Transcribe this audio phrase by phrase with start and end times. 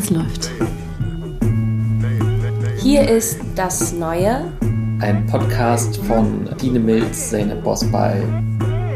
[0.00, 0.50] Es läuft.
[2.78, 4.50] Hier ist das Neue.
[5.02, 8.22] Ein Podcast von Dine Milz, Zeynep Bosbal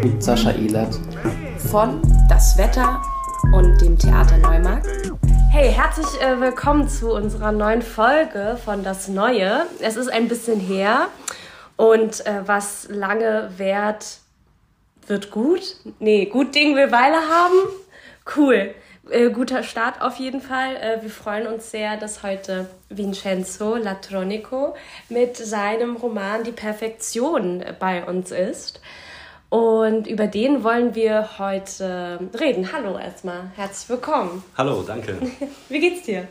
[0.03, 0.99] und Sascha Ehlert.
[1.71, 3.03] Von Das Wetter
[3.53, 4.89] und dem Theater Neumarkt.
[5.51, 9.67] Hey, herzlich äh, willkommen zu unserer neuen Folge von Das Neue.
[9.81, 11.09] Es ist ein bisschen her
[11.77, 14.21] und äh, was lange währt,
[15.07, 15.77] wird gut.
[15.99, 17.59] Nee, gut Ding will Weile haben.
[18.35, 18.75] Cool.
[19.11, 20.77] Äh, guter Start auf jeden Fall.
[20.77, 24.75] Äh, wir freuen uns sehr, dass heute Vincenzo Latronico
[25.09, 28.81] mit seinem Roman Die Perfektion bei uns ist.
[29.51, 32.73] Und über den wollen wir heute reden.
[32.73, 34.43] Hallo erstmal, herzlich willkommen.
[34.57, 35.19] Hallo, danke.
[35.69, 36.27] Wie geht's dir?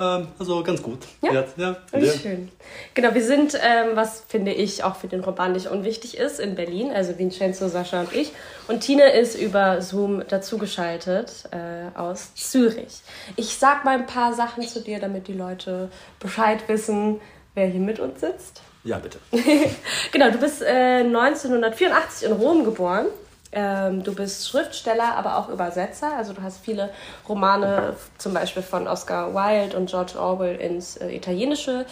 [0.00, 1.00] Ähm, also ganz gut.
[1.22, 2.12] Ja, ja, ja, ja.
[2.12, 2.50] schön.
[2.94, 6.54] Genau, wir sind, ähm, was finde ich auch für den Roman nicht unwichtig ist, in
[6.54, 8.32] Berlin, also Vincenzo, Sascha und ich.
[8.68, 13.00] Und Tine ist über Zoom dazugeschaltet äh, aus Zürich.
[13.36, 15.90] Ich sag mal ein paar Sachen zu dir, damit die Leute
[16.20, 17.20] Bescheid wissen,
[17.54, 18.62] wer hier mit uns sitzt.
[18.84, 19.18] Ja, bitte.
[20.12, 23.06] genau, du bist äh, 1984 in Rom geboren.
[23.50, 26.16] Ähm, du bist Schriftsteller, aber auch Übersetzer.
[26.16, 26.90] Also du hast viele
[27.28, 31.86] Romane, zum Beispiel von Oscar Wilde und George Orwell ins äh, Italienische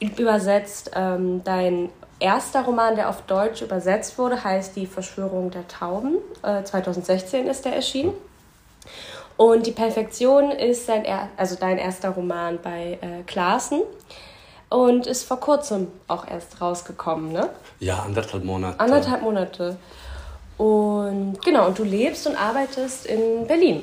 [0.00, 0.90] übersetzt.
[0.94, 6.16] Ähm, dein erster Roman, der auf Deutsch übersetzt wurde, heißt Die Verschwörung der Tauben.
[6.42, 8.12] Äh, 2016 ist der erschienen.
[9.36, 13.80] Und Die Perfektion ist dein, er also dein erster Roman bei äh, Klaassen
[14.68, 17.48] und ist vor kurzem auch erst rausgekommen, ne?
[17.80, 18.78] Ja, anderthalb Monate.
[18.78, 19.76] Anderthalb Monate.
[20.60, 23.82] Und genau, und du lebst und arbeitest in Berlin.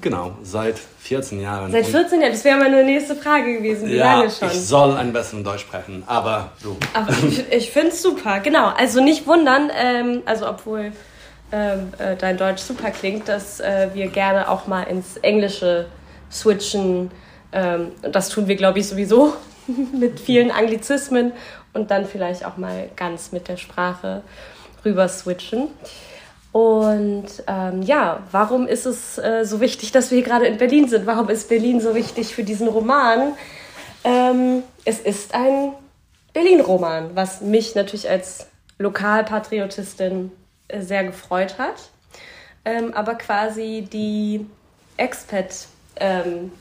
[0.00, 1.72] Genau, seit 14 Jahren.
[1.72, 3.88] Seit 14 Jahren, das wäre meine nächste Frage gewesen.
[3.88, 4.46] Wie ja, lange schon?
[4.46, 6.76] Ich soll ein bisschen Deutsch sprechen, aber du.
[6.94, 8.68] Aber ich, ich finde es super, genau.
[8.68, 10.92] Also nicht wundern, ähm, also obwohl
[11.50, 15.86] ähm, äh, dein Deutsch super klingt, dass äh, wir gerne auch mal ins Englische
[16.30, 17.10] switchen.
[17.50, 19.32] Ähm, das tun wir, glaube ich, sowieso
[19.92, 21.32] mit vielen Anglizismen
[21.72, 24.22] und dann vielleicht auch mal ganz mit der Sprache
[24.86, 25.68] rüber switchen.
[26.52, 30.88] Und ähm, ja, warum ist es äh, so wichtig, dass wir hier gerade in Berlin
[30.88, 31.04] sind?
[31.04, 33.34] Warum ist Berlin so wichtig für diesen Roman?
[34.04, 35.72] Ähm, es ist ein
[36.32, 38.46] Berlin-Roman, was mich natürlich als
[38.78, 40.32] Lokalpatriotistin
[40.68, 41.90] äh, sehr gefreut hat.
[42.64, 44.46] Ähm, aber quasi die
[44.96, 46.52] Expat, ähm,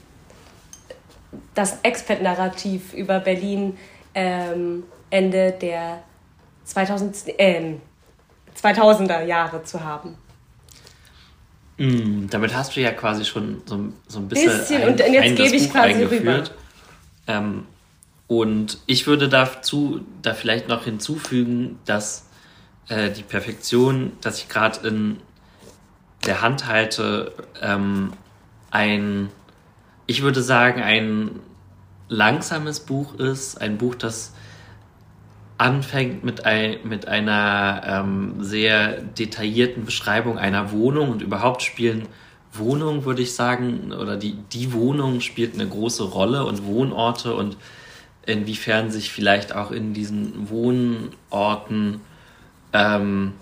[1.54, 3.78] das Expat-Narrativ über Berlin
[4.14, 6.04] ähm, Ende der
[6.66, 7.76] 2000, äh,
[8.62, 10.16] 2000er Jahre zu haben.
[11.78, 15.24] Mm, damit hast du ja quasi schon so, so ein bisschen, bisschen ein, und jetzt
[15.24, 16.44] ein, gebe ich quasi rüber.
[17.28, 17.66] Ähm,
[18.28, 22.28] und ich würde dazu da vielleicht noch hinzufügen, dass
[22.88, 25.18] äh, die Perfektion, dass ich gerade in
[26.26, 28.14] der Hand halte, ähm,
[28.72, 29.30] ein,
[30.08, 31.40] ich würde sagen, ein
[32.08, 34.34] langsames Buch ist, ein Buch, das
[35.58, 42.08] anfängt mit, ein, mit einer ähm, sehr detaillierten Beschreibung einer Wohnung und überhaupt spielen
[42.52, 47.58] Wohnungen, würde ich sagen, oder die, die Wohnung spielt eine große Rolle und Wohnorte und
[48.26, 52.02] inwiefern sich vielleicht auch in diesen Wohnorten
[52.74, 53.34] ähm,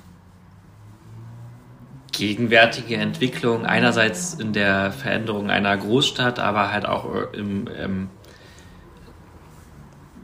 [2.11, 8.09] gegenwärtige Entwicklung einerseits in der Veränderung einer Großstadt, aber halt auch im, im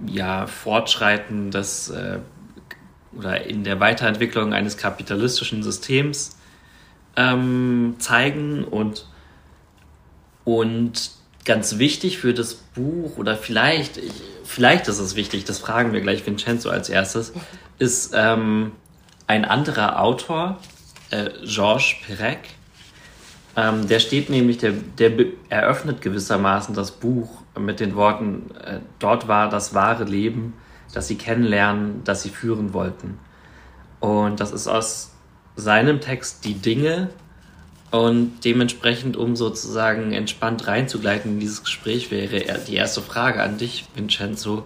[0.06, 2.20] ja, Fortschreiten des äh,
[3.16, 6.38] oder in der Weiterentwicklung eines kapitalistischen Systems
[7.16, 9.08] ähm, zeigen und,
[10.46, 11.12] und
[11.46, 16.02] ganz wichtig für das Buch oder vielleicht, ich, vielleicht ist es wichtig, das fragen wir
[16.02, 17.34] gleich Vincenzo als erstes,
[17.80, 18.74] ist ähm,
[19.28, 20.60] ein anderer Autor,
[21.12, 22.40] äh, Georges Perec.
[23.56, 25.12] Ähm, der steht nämlich, der, der
[25.50, 30.54] eröffnet gewissermaßen das Buch mit den Worten, äh, dort war das wahre Leben,
[30.94, 33.20] das sie kennenlernen, das sie führen wollten.
[34.00, 35.14] Und das ist aus
[35.56, 37.10] seinem Text die Dinge
[37.92, 43.86] und dementsprechend, um sozusagen entspannt reinzugleiten in dieses Gespräch, wäre die erste Frage an dich,
[43.96, 44.66] Vincenzo.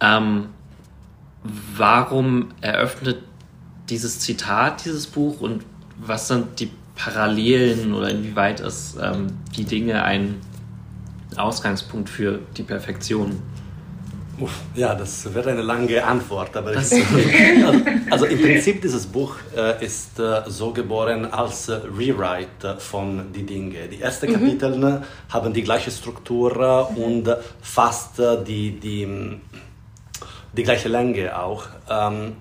[0.00, 0.48] Ähm,
[1.76, 3.18] warum eröffnet
[3.88, 5.64] dieses Zitat dieses Buch und
[6.00, 10.34] was sind die Parallelen oder inwieweit ist ähm, die Dinge ein
[11.36, 13.40] Ausgangspunkt für die Perfektion?
[14.74, 16.96] Ja, das wäre eine lange Antwort, aber ich, also,
[18.10, 23.44] also, im Prinzip dieses Buch äh, ist äh, so geboren als äh, Rewrite von die
[23.44, 23.88] Dinge.
[23.88, 24.34] Die ersten mhm.
[24.34, 27.28] Kapitel haben die gleiche Struktur und
[27.60, 29.08] fast die, die,
[30.52, 31.64] die gleiche Länge auch.
[31.90, 32.34] Ähm,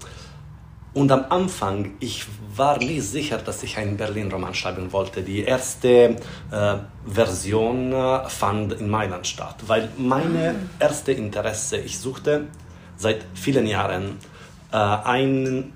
[0.93, 2.25] Und am Anfang, ich
[2.57, 5.21] war nicht sicher, dass ich einen Berlin-Roman schreiben wollte.
[5.21, 6.15] Die erste
[6.51, 6.75] äh,
[7.05, 12.45] Version äh, fand in Mailand statt, weil meine erste Interesse, ich suchte
[12.97, 14.17] seit vielen Jahren
[14.71, 15.71] äh, ein,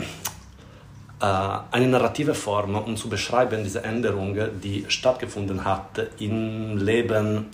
[1.19, 7.47] äh, eine narrative Form, um zu beschreiben diese Änderung, die stattgefunden hat im Leben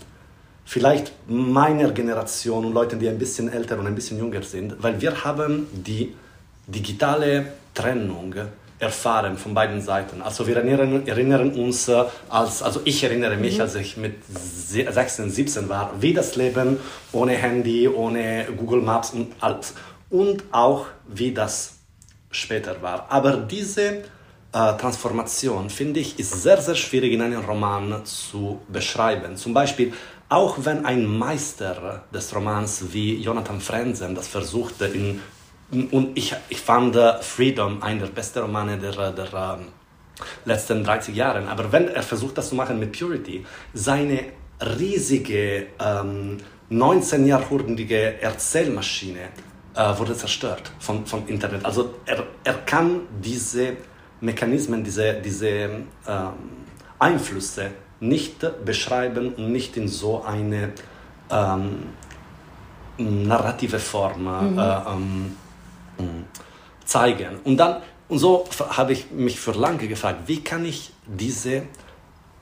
[0.66, 5.00] vielleicht meiner Generation und Leuten, die ein bisschen älter und ein bisschen jünger sind, weil
[5.00, 6.14] wir haben die
[6.68, 8.36] digitale Trennung
[8.80, 10.22] erfahren von beiden Seiten.
[10.22, 13.62] Also wir erinnern, erinnern uns, äh, als, also ich erinnere mich, mhm.
[13.62, 16.80] als ich mit 16, 17 war, wie das Leben
[17.12, 19.74] ohne Handy, ohne Google Maps und alles.
[20.10, 21.78] Und auch wie das
[22.30, 23.08] später war.
[23.10, 24.04] Aber diese
[24.54, 29.36] äh, Transformation, finde ich, ist sehr, sehr schwierig in einem Roman zu beschreiben.
[29.36, 29.94] Zum Beispiel,
[30.30, 35.22] auch wenn ein Meister des Romans wie Jonathan Frenzen das versuchte in
[35.72, 39.58] und ich, ich fand uh, Freedom einer der besten Romane der, der uh,
[40.46, 41.48] letzten 30 Jahre.
[41.48, 44.26] Aber wenn er versucht, das zu machen mit Purity, seine
[44.62, 46.38] riesige, ähm,
[46.72, 49.30] 19-jahrhundertige Erzählmaschine
[49.76, 51.64] äh, wurde zerstört vom, vom Internet.
[51.66, 53.78] Also er, er kann diese
[54.20, 55.84] Mechanismen, diese, diese ähm,
[57.00, 60.72] Einflüsse nicht beschreiben und nicht in so eine
[61.30, 61.84] ähm,
[62.98, 64.60] narrative Form mhm.
[64.60, 65.38] äh, ähm,
[66.86, 67.40] zeigen.
[67.44, 71.64] Und dann, und so habe ich mich für lange gefragt, wie kann ich diese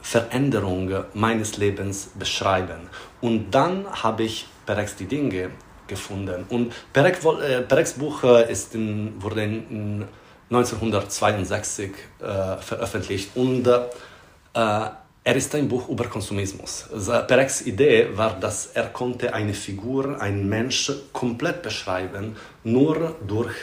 [0.02, 2.90] Veränderung meines Lebens beschreiben?
[3.22, 5.52] Und dann habe ich Perex die Dinge
[5.88, 6.46] gefunden.
[6.50, 10.06] Und Perex, äh, Perex Buch äh, ist in, wurde in
[10.50, 14.90] 1962 äh, veröffentlicht und äh,
[15.26, 16.86] er ist ein Buch über Konsumismus.
[17.28, 23.56] Perex Idee war, dass er konnte eine Figur, einen Mensch komplett beschreiben, nur durch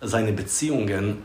[0.00, 1.24] seine Beziehungen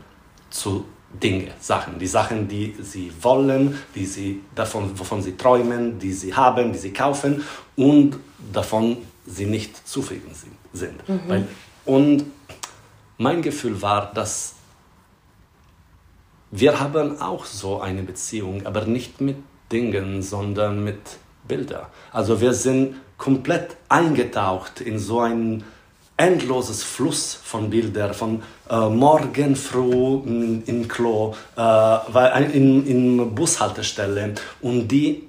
[0.50, 0.84] zu
[1.22, 6.34] Dingen, Sachen, die Sachen, die sie wollen, die sie davon, wovon sie träumen, die sie
[6.34, 7.42] haben, die sie kaufen
[7.74, 8.18] und
[8.52, 10.32] davon sie nicht zufrieden
[10.74, 11.08] sind.
[11.08, 11.20] Mhm.
[11.26, 11.48] Weil,
[11.86, 12.24] und
[13.16, 14.56] mein Gefühl war, dass
[16.50, 19.36] wir haben auch so eine Beziehung, aber nicht mit
[19.70, 21.00] Dingen, sondern mit
[21.46, 21.86] Bildern.
[22.12, 25.64] Also wir sind komplett eingetaucht in so ein
[26.16, 34.34] endloses Fluss von Bildern, von äh, morgen früh in, in Klo, äh, in, in Bushaltestelle
[34.62, 35.28] und die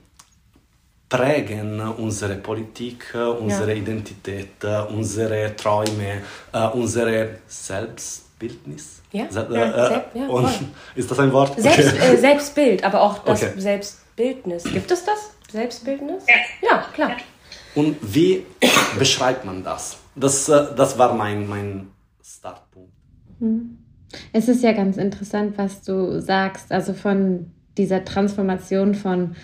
[1.10, 3.78] prägen unsere Politik, unsere ja.
[3.78, 9.01] Identität, unsere Träume, äh, unsere Selbstbildnis.
[9.12, 10.50] Ja, Se ja, äh, Selbst, ja und,
[10.95, 11.60] ist das ein Wort?
[11.60, 12.13] Selbst, okay.
[12.13, 13.54] äh, Selbstbild, aber auch das okay.
[13.57, 14.66] Selbst Bildnis.
[14.66, 15.31] Gibt es das?
[15.50, 16.25] Selbstbildnis?
[16.28, 16.69] Ja.
[16.69, 17.16] Ja, klar.
[17.75, 18.44] Und wie
[19.00, 20.00] beschreibt man das?
[20.16, 21.88] Das, äh, das war mein, mein
[22.22, 22.92] Startpunkt.
[23.40, 23.78] Hm.
[24.34, 29.36] Es ist ja ganz interessant, was du sagst, also von dieser Transformation von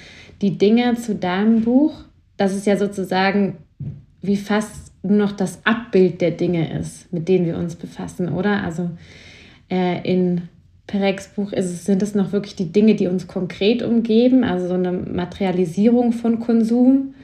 [0.42, 1.94] die Dinge zu deinem Buch,
[2.38, 3.60] dass es ja sozusagen
[4.22, 8.64] wie fast nur noch das Abbild der Dinge ist, mit denen wir uns befassen, oder?
[8.64, 8.90] Also
[9.70, 10.50] äh, in
[10.88, 14.74] Perex Buch ist sind es noch wirklich die Dinge, die uns konkret umgeben, also so
[14.74, 17.16] eine Materialisierung von Konsum.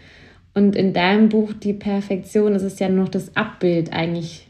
[0.53, 4.47] Und in deinem Buch Die Perfektion ist es ja noch das Abbild eigentlich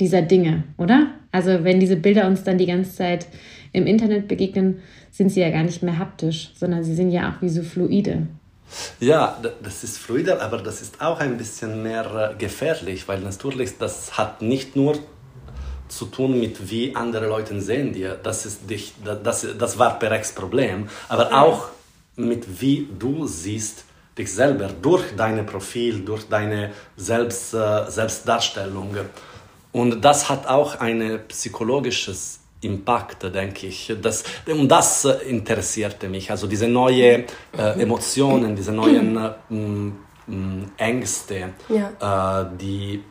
[0.00, 1.12] dieser Dinge, oder?
[1.30, 3.26] Also wenn diese Bilder uns dann die ganze Zeit
[3.72, 4.80] im Internet begegnen,
[5.10, 8.26] sind sie ja gar nicht mehr haptisch, sondern sie sind ja auch wie so fluide.
[8.98, 13.78] Ja, das ist fluider, aber das ist auch ein bisschen mehr äh, gefährlich, weil natürlich
[13.78, 14.98] das hat nicht nur
[15.88, 18.18] zu tun mit wie andere Leute sehen dir.
[18.22, 21.68] Das ist dich, das, das war Perex Problem, aber auch
[22.16, 23.84] mit wie du siehst
[24.16, 28.96] dich selber durch dein Profil, durch deine Selbst, äh, Selbstdarstellung.
[29.72, 33.92] Und das hat auch ein psychologisches Impact, denke ich.
[34.00, 36.30] Das, und das interessierte mich.
[36.30, 37.24] Also diese neuen
[37.56, 42.42] äh, Emotionen, diese neuen äh, Ängste, ja.
[42.42, 43.02] äh, die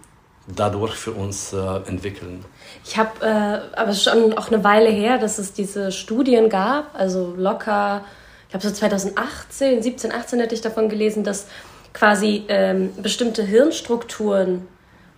[0.47, 1.57] dadurch für uns äh,
[1.87, 2.43] entwickeln.
[2.85, 7.33] Ich habe äh, aber schon auch eine Weile her, dass es diese Studien gab, also
[7.37, 8.03] locker,
[8.43, 11.47] ich glaube so 2018, 17, 18 hätte ich davon gelesen, dass
[11.93, 14.67] quasi ähm, bestimmte Hirnstrukturen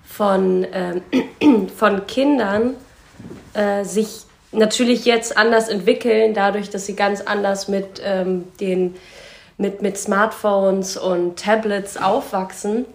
[0.04, 2.76] von, ähm, von Kindern
[3.54, 8.96] äh, sich natürlich jetzt anders entwickeln, dadurch, dass sie ganz anders mit, ähm, den,
[9.58, 12.86] mit, mit Smartphones und Tablets aufwachsen.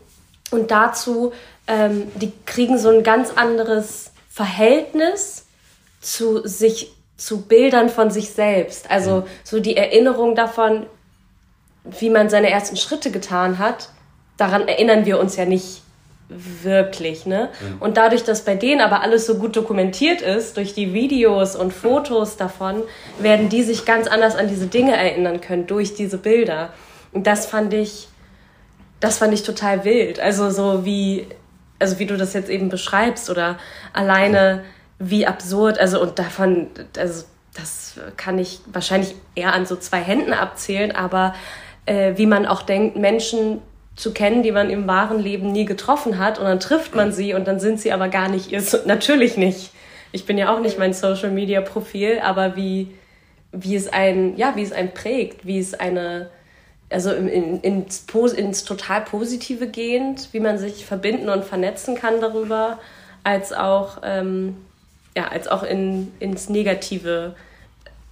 [0.50, 1.32] Und dazu,
[1.70, 5.46] ähm, die kriegen so ein ganz anderes Verhältnis
[6.00, 8.90] zu sich, zu Bildern von sich selbst.
[8.90, 9.24] Also mhm.
[9.44, 10.86] so die Erinnerung davon,
[11.84, 13.90] wie man seine ersten Schritte getan hat,
[14.36, 15.82] daran erinnern wir uns ja nicht
[16.28, 17.48] wirklich, ne?
[17.80, 21.72] Und dadurch, dass bei denen aber alles so gut dokumentiert ist, durch die Videos und
[21.72, 22.82] Fotos davon,
[23.18, 26.72] werden die sich ganz anders an diese Dinge erinnern können, durch diese Bilder.
[27.12, 28.08] Und das fand ich,
[29.00, 30.20] das fand ich total wild.
[30.20, 31.26] Also so wie,
[31.80, 33.58] also wie du das jetzt eben beschreibst oder
[33.92, 34.62] alleine
[34.98, 40.32] wie absurd, also und davon, also das kann ich wahrscheinlich eher an so zwei Händen
[40.32, 41.34] abzählen, aber
[41.86, 43.60] äh, wie man auch denkt, Menschen
[43.96, 47.34] zu kennen, die man im wahren Leben nie getroffen hat und dann trifft man sie
[47.34, 49.72] und dann sind sie aber gar nicht ihr, natürlich nicht.
[50.12, 52.88] Ich bin ja auch nicht mein Social Media Profil, aber wie,
[53.52, 56.30] wie es ein, ja, wie es einen prägt, wie es eine,
[56.90, 58.04] also in, in, ins,
[58.36, 62.78] ins total Positive gehend, wie man sich verbinden und vernetzen kann darüber,
[63.24, 64.56] als auch, ähm,
[65.16, 67.34] ja, als auch in, ins Negative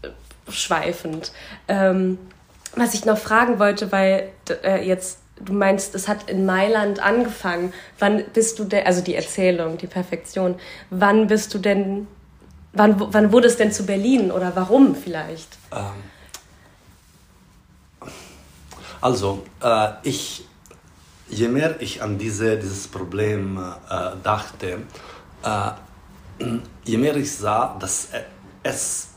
[0.02, 0.08] äh,
[0.50, 1.32] schweifend.
[1.66, 2.18] Ähm,
[2.76, 4.28] was ich noch fragen wollte, weil
[4.62, 7.72] äh, jetzt du meinst, es hat in Mailand angefangen.
[7.98, 10.56] Wann bist du denn, also die Erzählung, die Perfektion,
[10.90, 12.06] wann bist du denn,
[12.72, 15.56] wann, wann wurde es denn zu Berlin oder warum vielleicht?
[15.72, 15.94] Ähm,
[19.00, 20.44] also, äh, ich,
[21.28, 24.78] je mehr ich an diese, dieses Problem äh, dachte,
[25.42, 26.44] äh,
[26.84, 28.08] je mehr ich sah, dass
[28.62, 29.08] es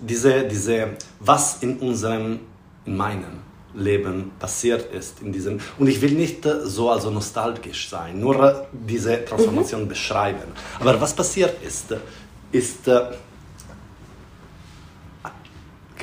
[0.00, 2.40] diese, diese, was in unserem,
[2.84, 7.90] in meinem Leben passiert ist in diesem und ich will nicht äh, so also nostalgisch
[7.90, 9.88] sein, nur äh, diese Transformation mhm.
[9.88, 10.52] beschreiben.
[10.80, 11.94] Aber was passiert ist,
[12.52, 13.00] ist uh,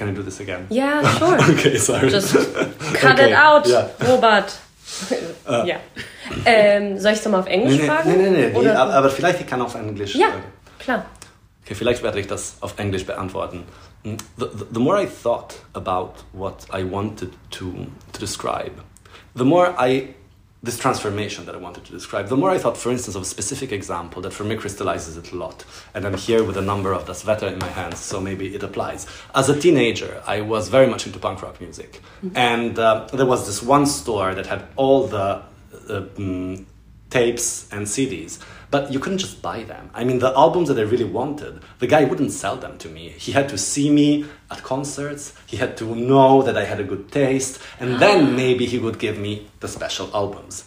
[0.03, 0.67] Can I do this again?
[0.69, 1.41] Yeah, sure.
[1.53, 2.09] okay, sorry.
[2.09, 2.33] Just
[2.95, 3.31] cut okay.
[3.31, 3.87] it out, yeah.
[4.01, 4.53] Robert.
[5.47, 5.63] uh.
[5.65, 5.77] ja.
[6.45, 8.09] Ähm, soll ich es mal auf Englisch nee, fragen?
[8.09, 10.15] Nein, nein, nee, aber, vielleicht ich kann auf Englisch.
[10.15, 10.33] Ja,
[10.79, 11.05] klar.
[11.63, 13.63] Okay, vielleicht werde ich das auf Englisch beantworten.
[14.03, 18.73] the, the, the, more I thought about what I wanted to, to describe,
[19.35, 20.15] the more I,
[20.63, 23.25] this transformation that I wanted to describe, the more I thought, for instance, of a
[23.25, 25.65] specific example that for me crystallizes it a lot.
[25.93, 28.63] And I'm here with a number of Das Wetter in my hands, so maybe it
[28.63, 29.05] applies.
[29.35, 32.01] As a teenager, I was very much into punk rock music.
[32.25, 32.37] Mm-hmm.
[32.37, 35.43] And uh, there was this one store that had all the
[35.89, 36.65] uh, um,
[37.09, 38.39] tapes and CDs
[38.73, 39.91] but you couldn't just buy them.
[39.93, 43.09] I mean, the albums that I really wanted, the guy wouldn't sell them to me.
[43.09, 46.83] He had to see me at concerts, he had to know that I had a
[46.83, 50.63] good taste, and then maybe he would give me the special albums.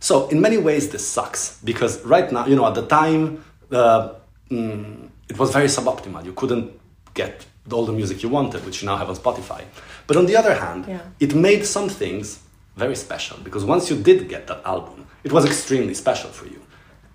[0.00, 4.14] So, in many ways, this sucks because right now, you know, at the time, uh,
[4.50, 6.24] mm, it was very suboptimal.
[6.24, 6.72] You couldn't
[7.12, 9.62] get all the music you wanted, which you now have on Spotify.
[10.06, 11.02] But on the other hand, yeah.
[11.20, 12.40] it made some things
[12.76, 16.62] very special because once you did get that album, it was extremely special for you.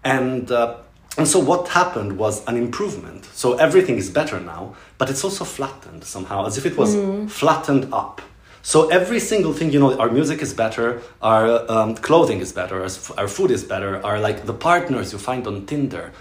[0.03, 0.77] And, uh,
[1.17, 3.25] and so what happened was an improvement.
[3.33, 7.29] So everything is better now, but it's also flattened somehow, as if it was mm.
[7.29, 8.21] flattened up.
[8.63, 12.85] So every single thing, you know, our music is better, our um, clothing is better,
[13.17, 16.11] our food is better, our like the partners you find on Tinder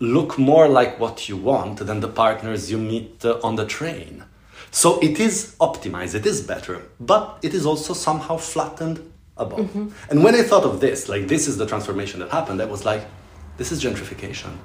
[0.00, 4.24] look more like what you want than the partners you meet uh, on the train.
[4.72, 8.98] So it is optimized, it is better, but it is also somehow flattened
[9.36, 9.60] above.
[9.60, 9.88] Mm-hmm.
[10.10, 12.84] And when I thought of this, like this is the transformation that happened, I was
[12.84, 13.06] like,
[13.56, 14.56] this is gentrification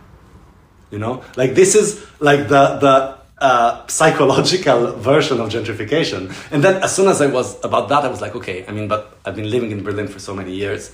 [0.91, 6.81] you know like this is like the the uh, psychological version of gentrification and then
[6.84, 9.36] as soon as i was about that i was like okay i mean but i've
[9.36, 10.93] been living in berlin for so many years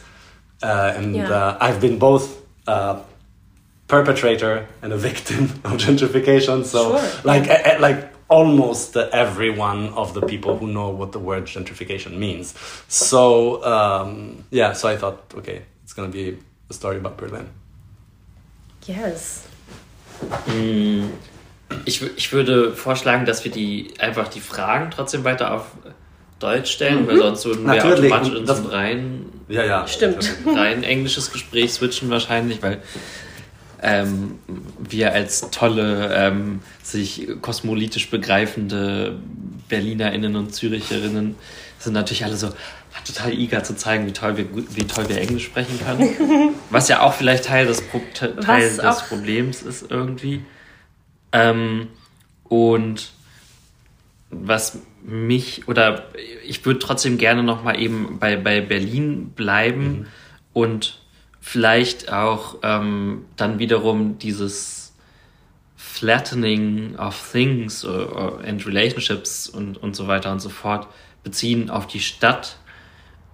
[0.61, 1.29] uh, and yeah.
[1.29, 3.01] uh, i've been both a
[3.87, 7.21] perpetrator and a victim of gentrification so sure.
[7.23, 7.77] like yeah.
[7.79, 12.55] like almost every one of the people who know what the word gentrification means
[12.87, 16.37] so um, yeah so i thought okay it's going to be
[16.69, 17.49] a story about berlin
[18.87, 19.43] Yes.
[20.47, 21.05] Mm,
[21.85, 25.65] ich, ich würde vorschlagen, dass wir die einfach die Fragen trotzdem weiter auf
[26.39, 27.07] Deutsch stellen, mhm.
[27.07, 28.11] weil sonst würden wir Natürlich.
[28.11, 30.35] automatisch ins das, rein, ja, ja, Stimmt.
[30.45, 32.81] rein englisches Gespräch switchen wahrscheinlich, weil
[33.81, 34.39] ähm,
[34.79, 39.17] wir als tolle, ähm, sich kosmopolitisch begreifende
[39.69, 41.35] BerlinerInnen und Züricherinnen
[41.79, 42.49] sind natürlich alle so,
[43.03, 46.55] total eager zu zeigen, wie toll wir, wie toll wir Englisch sprechen können.
[46.69, 50.43] Was ja auch vielleicht Teil des, Pro Teil des Problems ist irgendwie.
[51.31, 51.87] Ähm,
[52.45, 53.11] und
[54.29, 56.05] was mich, oder
[56.45, 60.05] ich würde trotzdem gerne nochmal eben bei, bei Berlin bleiben mhm.
[60.53, 60.99] und
[61.39, 64.93] vielleicht auch ähm, dann wiederum dieses
[65.75, 70.87] Flattening of Things and Relationships und, und so weiter und so fort
[71.23, 72.57] beziehen auf die Stadt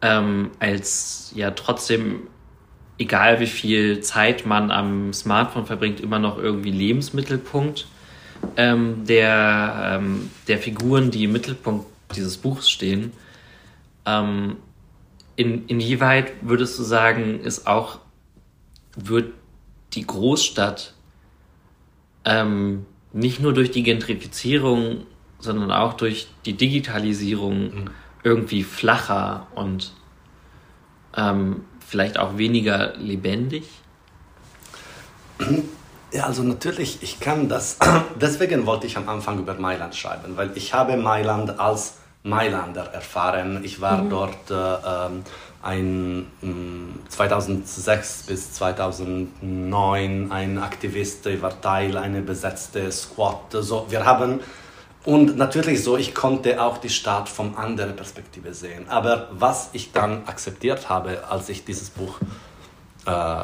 [0.01, 2.27] ähm, als ja trotzdem,
[2.97, 7.87] egal wie viel Zeit man am Smartphone verbringt, immer noch irgendwie Lebensmittelpunkt
[8.57, 13.11] ähm, der, ähm, der Figuren, die im Mittelpunkt dieses Buchs stehen.
[14.05, 14.57] Ähm,
[15.35, 17.99] in, inwieweit würdest du sagen, ist auch
[18.95, 19.33] wird
[19.93, 20.93] die Großstadt
[22.25, 25.05] ähm, nicht nur durch die Gentrifizierung,
[25.39, 27.89] sondern auch durch die Digitalisierung mhm.
[28.23, 29.93] Irgendwie flacher und
[31.15, 33.67] ähm, vielleicht auch weniger lebendig?
[36.11, 37.77] Ja, also natürlich, ich kann das.
[38.21, 43.61] Deswegen wollte ich am Anfang über Mailand schreiben, weil ich habe Mailand als Mailander erfahren.
[43.63, 44.09] Ich war mhm.
[44.09, 45.23] dort äh, ähm,
[45.63, 53.51] ein 2006 mm, bis 2009 ein Aktivist, ich war Teil einer besetzten Squad.
[53.51, 54.39] So, wir haben
[55.03, 58.87] und natürlich so, ich konnte auch die Stadt von anderer Perspektive sehen.
[58.87, 62.19] Aber was ich dann akzeptiert habe, als ich dieses Buch
[63.05, 63.43] äh,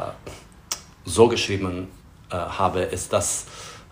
[1.06, 1.88] so geschrieben
[2.30, 3.46] äh, habe, ist, dass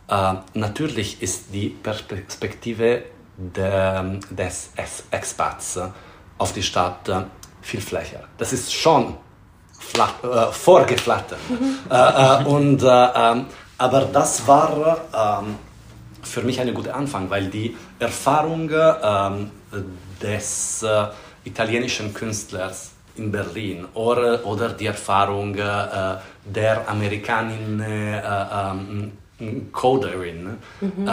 [0.07, 3.03] äh, natürlich ist die Perspektive
[3.37, 4.69] der, des
[5.09, 5.79] Expats
[6.37, 7.23] auf die Stadt äh,
[7.61, 8.23] viel Fläche.
[8.37, 9.17] Das ist schon
[9.79, 11.39] flach, äh, vorgeflattert.
[11.49, 11.77] Mhm.
[11.89, 13.45] Äh, und, äh, ähm,
[13.77, 15.55] aber das war ähm,
[16.25, 19.51] für mich ein guter Anfang, weil die Erfahrung ähm,
[20.21, 21.05] des äh,
[21.43, 29.11] italienischen Künstlers in Berlin oder, oder die Erfahrung äh, der Amerikanin ähm,
[29.71, 31.09] Coderin mhm.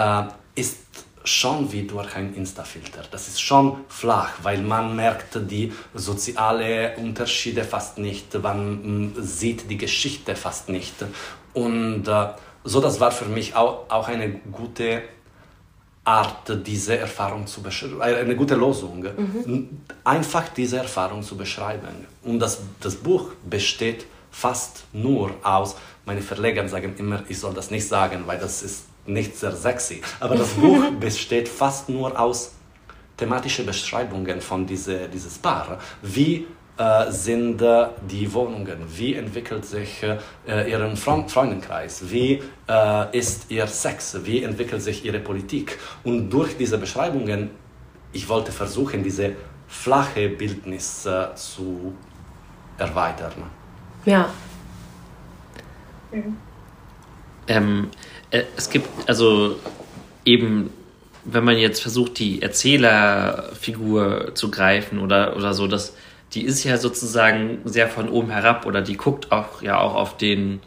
[0.55, 0.79] ist
[1.25, 3.03] schon wie durch ein Insta-Filter.
[3.11, 9.71] Das ist schon flach, weil man merkt die sozialen Unterschiede fast nicht, man mm, sieht
[9.71, 10.95] die Geschichte fast nicht.
[11.55, 12.27] Und äh,
[12.65, 15.03] so, das war für mich auch, auch eine gute
[16.05, 19.69] Art, diese Erfahrung zu beschreiben, äh, eine gute Lösung, mhm.
[20.05, 22.07] einfach diese Erfahrung zu beschreiben.
[22.25, 27.71] Und das, das Buch besteht fast nur aus, meine Verleger sagen immer, ich soll das
[27.71, 30.03] nicht sagen, weil das ist nicht sehr sexy.
[30.19, 32.53] Aber das Buch besteht fast nur aus
[33.17, 35.79] thematischen Beschreibungen von diese, dieses Paar.
[36.03, 36.47] Wie
[37.11, 38.79] sind äh, die Wohnungen?
[38.97, 42.11] Wie entwickelt sich äh, ihr Freundenkreis?
[42.11, 44.19] Wie äh, ist ihr Sex?
[44.25, 45.79] Wie entwickelt sich ihre Politik?
[46.05, 47.51] Und durch diese Beschreibungen,
[48.13, 49.33] ich wollte versuchen, diese
[49.69, 51.95] flache Bildnis äh, zu
[52.79, 53.33] erweitern.
[54.05, 54.31] Ja.
[56.11, 56.37] Mhm.
[57.49, 57.91] Ähm,
[58.31, 59.57] äh, es gibt also
[60.25, 60.71] eben,
[61.25, 65.95] wenn man jetzt versucht, die Erzählerfigur zu greifen oder, oder so, das,
[66.35, 70.17] die ist ja sozusagen sehr von oben herab oder die guckt auch ja auch auf
[70.17, 70.61] den,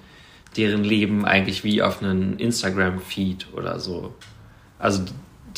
[0.57, 4.13] deren Leben eigentlich wie auf einen Instagram-Feed oder so.
[4.77, 5.03] Also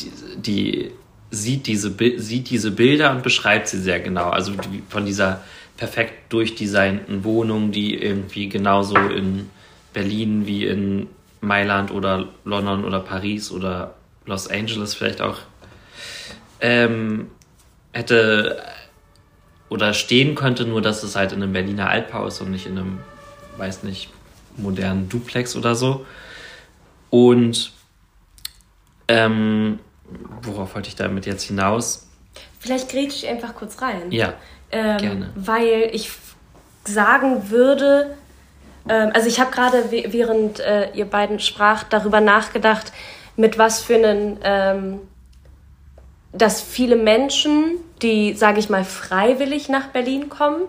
[0.00, 0.90] die, die
[1.30, 4.30] sieht diese, sieht diese Bilder und beschreibt sie sehr genau.
[4.30, 5.42] Also die, von dieser
[5.76, 9.50] perfekt durchdesignten Wohnung, die irgendwie genauso in
[9.92, 11.06] Berlin wie in
[11.40, 13.94] Mailand oder London oder Paris oder
[14.26, 15.38] Los Angeles vielleicht auch
[16.60, 17.28] ähm,
[17.92, 18.62] hätte
[19.68, 22.78] oder stehen könnte, nur dass es halt in einem Berliner Altbau ist und nicht in
[22.78, 22.98] einem,
[23.56, 24.10] weiß nicht,
[24.56, 26.06] modernen Duplex oder so.
[27.10, 27.72] Und
[29.08, 29.78] ähm,
[30.42, 32.06] worauf wollte ich damit jetzt hinaus?
[32.58, 34.10] Vielleicht grätsche ich einfach kurz rein.
[34.10, 34.34] Ja,
[34.70, 35.30] ähm, gerne.
[35.34, 36.10] Weil ich
[36.84, 38.16] sagen würde,
[38.88, 42.92] ähm, also ich habe gerade, während äh, ihr beiden sprach, darüber nachgedacht,
[43.36, 45.00] mit was für einen, ähm,
[46.32, 50.62] dass viele Menschen, die, sage ich mal, freiwillig nach Berlin kommen,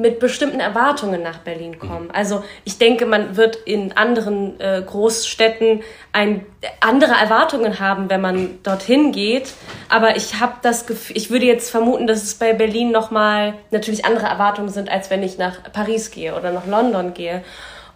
[0.00, 2.06] mit bestimmten Erwartungen nach Berlin kommen.
[2.06, 2.14] Mhm.
[2.14, 6.46] Also ich denke, man wird in anderen äh, Großstädten ein,
[6.80, 9.52] andere Erwartungen haben, wenn man dorthin geht.
[9.88, 14.04] Aber ich habe das Gefühl, ich würde jetzt vermuten, dass es bei Berlin nochmal natürlich
[14.04, 17.44] andere Erwartungen sind, als wenn ich nach Paris gehe oder nach London gehe.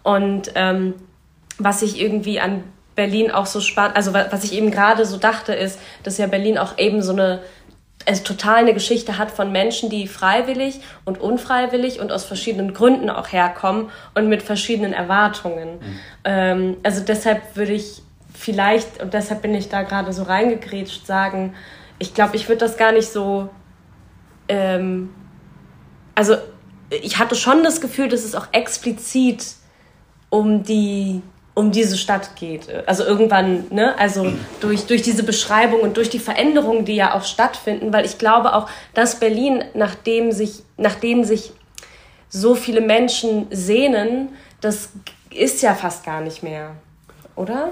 [0.03, 0.93] Und ähm,
[1.57, 2.63] was ich irgendwie an
[2.95, 6.57] Berlin auch so spannend, also was ich eben gerade so dachte, ist, dass ja Berlin
[6.57, 7.41] auch eben so eine
[8.05, 13.09] es total eine Geschichte hat von Menschen, die freiwillig und unfreiwillig und aus verschiedenen Gründen
[13.09, 15.79] auch herkommen und mit verschiedenen Erwartungen.
[15.79, 15.99] Mhm.
[16.23, 18.03] Ähm, also deshalb würde ich
[18.33, 21.55] vielleicht, und deshalb bin ich da gerade so reingegrätscht, sagen,
[21.97, 23.49] ich glaube, ich würde das gar nicht so.
[24.47, 25.13] Ähm,
[26.13, 26.35] also
[26.89, 29.55] ich hatte schon das Gefühl, dass es auch explizit
[30.29, 31.21] um die
[31.55, 32.67] um diese Stadt geht.
[32.85, 37.23] Also irgendwann, ne, also durch, durch diese Beschreibung und durch die Veränderungen, die ja auch
[37.23, 41.53] stattfinden, weil ich glaube auch, dass Berlin, nachdem sich, nachdem sich
[42.29, 44.89] so viele Menschen sehnen, das
[45.33, 46.75] ist ja fast gar nicht mehr,
[47.35, 47.71] oder?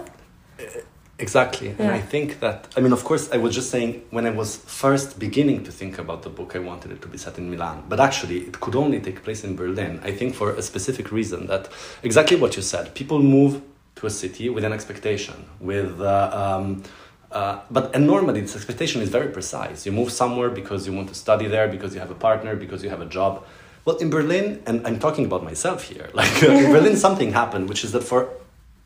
[1.18, 1.76] Exactly.
[1.78, 1.90] Yeah.
[1.90, 4.58] And I think that, I mean, of course, I was just saying when I was
[4.66, 7.84] first beginning to think about the book, I wanted it to be set in Milan.
[7.88, 11.48] But actually, it could only take place in Berlin, I think for a specific reason
[11.48, 11.70] that
[12.02, 12.94] exactly what you said.
[12.96, 13.62] People move
[13.96, 16.84] to a city with an expectation, with uh, um,
[17.32, 19.86] uh, but and normally this expectation is very precise.
[19.86, 22.84] You move somewhere because you want to study there, because you have a partner, because
[22.84, 23.46] you have a job.
[23.86, 27.84] Well, in Berlin, and I'm talking about myself here, like in Berlin, something happened, which
[27.84, 28.30] is that for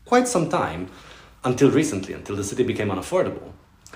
[0.05, 0.89] quite some time,
[1.43, 3.51] until recently, until the city became unaffordable,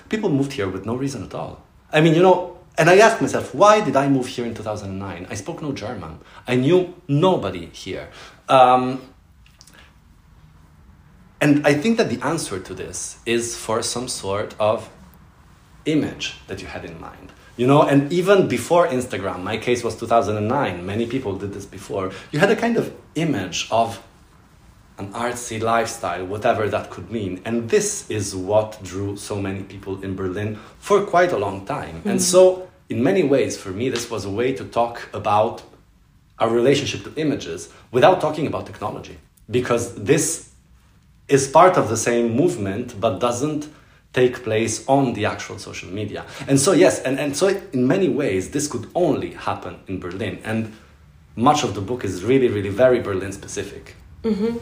[0.08, 1.62] people moved here with no reason at all.
[1.92, 5.26] I mean, you know, and I asked myself, why did I move here in 2009?
[5.28, 6.20] I spoke no German.
[6.46, 8.08] I knew nobody here.
[8.48, 9.11] Um,
[11.42, 14.88] and I think that the answer to this is for some sort of
[15.84, 17.32] image that you had in mind.
[17.56, 22.12] You know, and even before Instagram, my case was 2009, many people did this before,
[22.30, 24.00] you had a kind of image of
[24.98, 27.42] an artsy lifestyle, whatever that could mean.
[27.44, 31.96] And this is what drew so many people in Berlin for quite a long time.
[31.96, 32.08] Mm-hmm.
[32.08, 35.62] And so, in many ways, for me, this was a way to talk about
[36.38, 39.18] our relationship to images without talking about technology.
[39.50, 40.51] Because this
[41.32, 43.68] is part of the same movement, but doesn't
[44.12, 46.24] take place on the actual social media.
[46.46, 50.38] And so, yes, and, and so in many ways, this could only happen in Berlin.
[50.44, 50.72] And
[51.34, 53.94] much of the book is really, really very Berlin specific.
[54.22, 54.60] Mhm.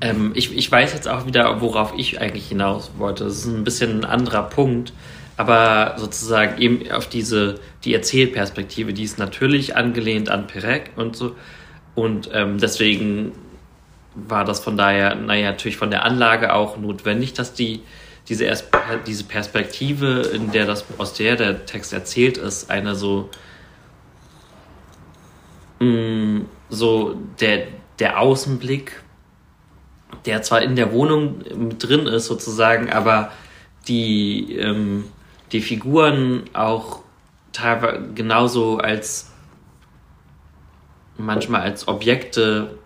[0.00, 3.22] Ähm, ich, ich weiß jetzt auch wieder, worauf ich eigentlich hinaus wollte.
[3.24, 4.92] Das ist ein bisschen ein anderer Punkt,
[5.36, 11.36] aber sozusagen eben auf diese, die Erzählperspektive, die ist natürlich angelehnt an Perec und so.
[11.94, 13.30] Und ähm, deswegen
[14.14, 17.82] war das von daher, naja, natürlich von der Anlage auch notwendig, dass die
[18.28, 18.50] diese,
[19.06, 23.28] diese Perspektive, in der das, aus der der Text erzählt ist, eine so,
[25.80, 27.66] mh, mm, so der,
[27.98, 29.02] der Außenblick,
[30.24, 31.40] der zwar in der Wohnung
[31.78, 33.32] drin ist sozusagen, aber
[33.88, 35.04] die, ähm,
[35.50, 37.00] die Figuren auch
[37.52, 39.32] teilweise genauso als
[41.18, 42.78] manchmal als Objekte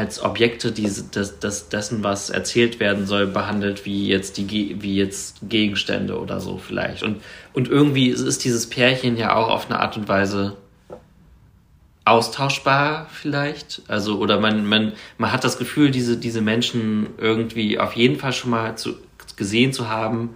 [0.00, 4.96] als Objekte diese, des, des, dessen, was erzählt werden soll, behandelt, wie jetzt die wie
[4.96, 7.02] jetzt Gegenstände oder so vielleicht.
[7.02, 7.20] Und,
[7.52, 10.56] und irgendwie ist dieses Pärchen ja auch auf eine Art und Weise
[12.06, 13.82] austauschbar vielleicht.
[13.88, 18.32] Also, oder man, man, man hat das Gefühl, diese, diese Menschen irgendwie auf jeden Fall
[18.32, 18.94] schon mal zu,
[19.36, 20.30] gesehen zu haben,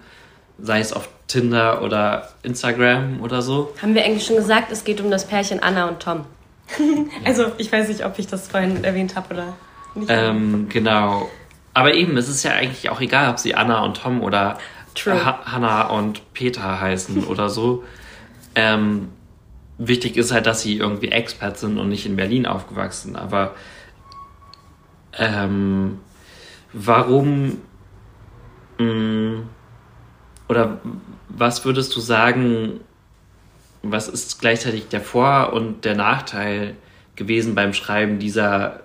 [0.59, 3.75] sei es auf Tinder oder Instagram oder so.
[3.81, 6.27] Haben wir eigentlich schon gesagt, es geht um das Pärchen Anna und Tom.
[7.25, 9.57] also ich weiß nicht, ob ich das vorhin erwähnt habe oder
[9.95, 10.09] nicht.
[10.11, 11.31] Ähm, genau.
[11.73, 14.59] Aber eben, es ist ja eigentlich auch egal, ob sie Anna und Tom oder
[15.07, 17.85] ha Hannah und Peter heißen oder so.
[18.55, 19.09] Ähm,
[19.79, 23.17] wichtig ist halt, dass sie irgendwie Experts sind und nicht in Berlin aufgewachsen.
[23.17, 23.55] Aber
[25.19, 25.99] ähm,
[26.73, 27.59] warum
[28.79, 29.49] mh, mm,
[30.49, 30.79] oder
[31.29, 32.81] was würdest du sagen,
[33.85, 36.77] was ist gleichzeitig der Vor- und der Nachteil
[37.17, 38.81] gewesen beim Schreiben dieser,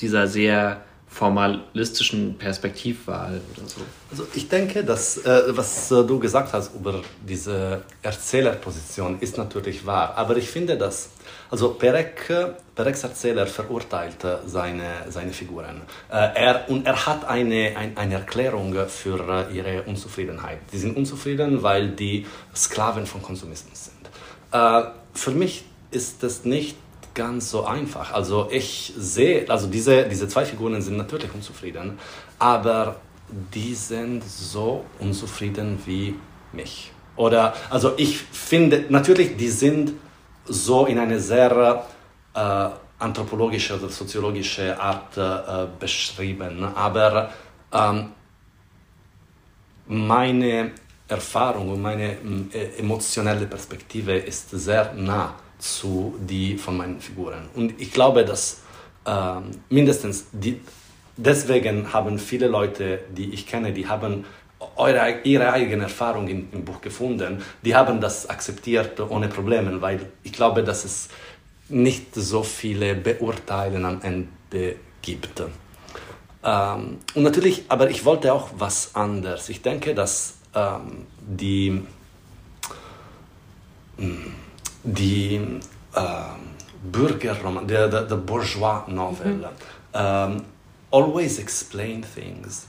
[0.00, 3.80] dieser sehr formalistischen Perspektivwahl oder so?
[4.10, 9.86] Also ich denke, dass äh, was äh, du gesagt hast über diese Erzählerposition ist natürlich
[9.86, 11.10] wahr, aber ich finde, dass
[11.50, 12.28] also Perek,
[12.74, 15.82] Pereks Erzähler verurteilte seine, seine Figuren.
[16.10, 20.58] Äh, er, und er hat eine, ein, eine Erklärung für äh, ihre Unzufriedenheit.
[20.72, 23.95] Die sind unzufrieden, weil die Sklaven von Konsumismus sind.
[24.56, 26.76] Äh, für mich ist das nicht
[27.14, 28.12] ganz so einfach.
[28.12, 31.98] Also ich sehe, also diese, diese zwei Figuren sind natürlich unzufrieden,
[32.38, 32.96] aber
[33.54, 36.14] die sind so unzufrieden wie
[36.52, 36.92] mich.
[37.16, 39.92] Oder, also ich finde, natürlich, die sind
[40.44, 41.86] so in eine sehr
[42.34, 47.30] äh, anthropologische oder soziologische Art äh, beschrieben, aber
[47.72, 48.12] ähm,
[49.88, 50.72] meine
[51.08, 52.16] Erfahrung und meine
[52.52, 57.48] äh, emotionelle Perspektive ist sehr nah zu die von meinen Figuren.
[57.54, 58.62] Und ich glaube, dass
[59.06, 59.36] äh,
[59.70, 60.60] mindestens die,
[61.16, 64.24] deswegen haben viele Leute, die ich kenne, die haben
[64.76, 70.00] eure, ihre eigene Erfahrung in, im Buch gefunden, die haben das akzeptiert ohne Probleme, weil
[70.22, 71.08] ich glaube, dass es
[71.68, 75.42] nicht so viele Beurteilen am Ende gibt.
[76.44, 79.48] Ähm, und natürlich, aber ich wollte auch was anderes.
[79.48, 81.86] Ich denke, dass ähm, die,
[84.82, 85.60] die ähm,
[86.90, 89.48] Bürgerroman, the, the, the bourgeois novel, mm
[89.96, 90.44] um,
[90.90, 92.66] always explain things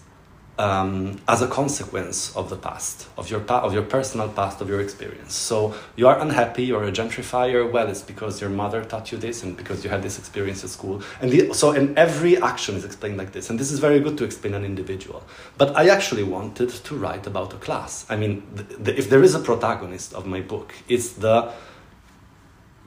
[0.59, 4.81] um, as a consequence of the past, of your, of your personal past, of your
[4.81, 5.35] experience.
[5.35, 9.43] So you are unhappy, you're a gentrifier, well, it's because your mother taught you this
[9.43, 11.01] and because you had this experience at school.
[11.21, 13.49] And the, so and every action is explained like this.
[13.49, 15.23] And this is very good to explain an individual.
[15.57, 18.05] But I actually wanted to write about a class.
[18.09, 21.53] I mean, the, the, if there is a protagonist of my book, it's the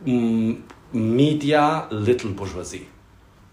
[0.05, 2.89] mm, media little bourgeoisie.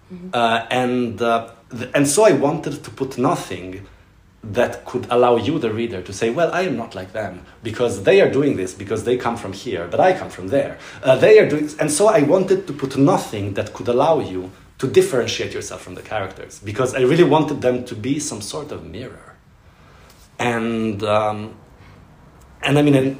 [0.10, 0.30] Mm -hmm.
[0.34, 1.50] uh, and, uh,
[1.94, 3.82] and so I wanted to put nothing
[4.54, 8.04] that could allow you, the reader, to say, well, I am not like them because
[8.04, 10.78] they are doing this because they come from here, but I come from there.
[11.04, 14.52] Uh, they are doing, and so I wanted to put nothing that could allow you
[14.78, 18.72] to differentiate yourself from the characters because I really wanted them to be some sort
[18.72, 19.36] of mirror.
[20.40, 21.56] And um,
[22.62, 23.18] and I mean, and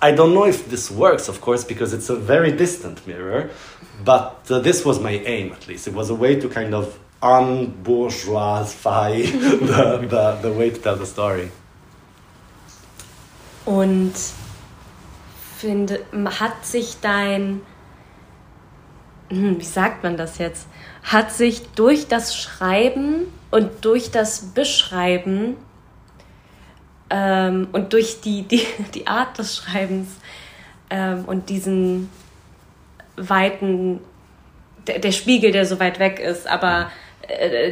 [0.00, 3.50] I don't know if this works, of course, because it's a very distant mirror,
[4.04, 5.88] but uh, this was my aim at least.
[5.88, 11.06] It was a way to kind of unbourgeoisify the, the, the way to tell the
[11.06, 11.50] story.
[13.64, 14.12] Und
[15.56, 16.00] finde,
[16.38, 17.62] hat sich dein,
[19.30, 20.68] hm, wie sagt man das jetzt,
[21.02, 25.56] hat sich durch das Schreiben und durch das Beschreiben
[27.08, 30.08] ähm, und durch die, die, die Art des Schreibens
[30.90, 32.10] ähm, und diesen
[33.16, 34.00] weiten,
[34.86, 36.90] der, der, Spiegel, der so weit weg ist, aber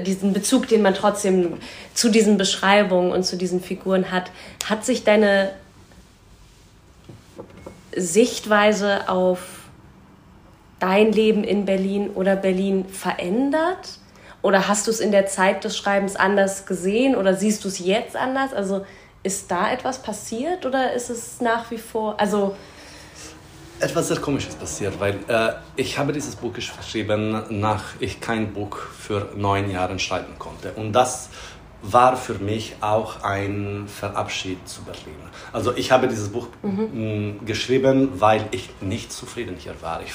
[0.04, 1.58] diesen Bezug, den man trotzdem
[1.94, 4.30] zu diesen Beschreibungen und zu diesen Figuren hat,
[4.68, 5.52] hat sich deine
[7.94, 9.40] Sichtweise auf
[10.80, 13.98] dein Leben in Berlin oder Berlin verändert?
[14.42, 17.78] Oder hast du es in der Zeit des Schreibens anders gesehen oder siehst du es
[17.78, 18.52] jetzt anders?
[18.52, 18.84] Also
[19.22, 22.56] ist da etwas passiert oder ist es nach wie vor, also
[23.82, 28.76] etwas sehr Komisches passiert, weil äh, ich habe dieses Buch geschrieben, nach ich kein Buch
[28.76, 30.72] für neun Jahre schreiben konnte.
[30.72, 31.30] Und das
[31.82, 35.18] war für mich auch ein Verabschied zu Berlin.
[35.52, 37.40] Also ich habe dieses Buch mhm.
[37.44, 40.00] geschrieben, weil ich nicht zufrieden hier war.
[40.02, 40.12] Ich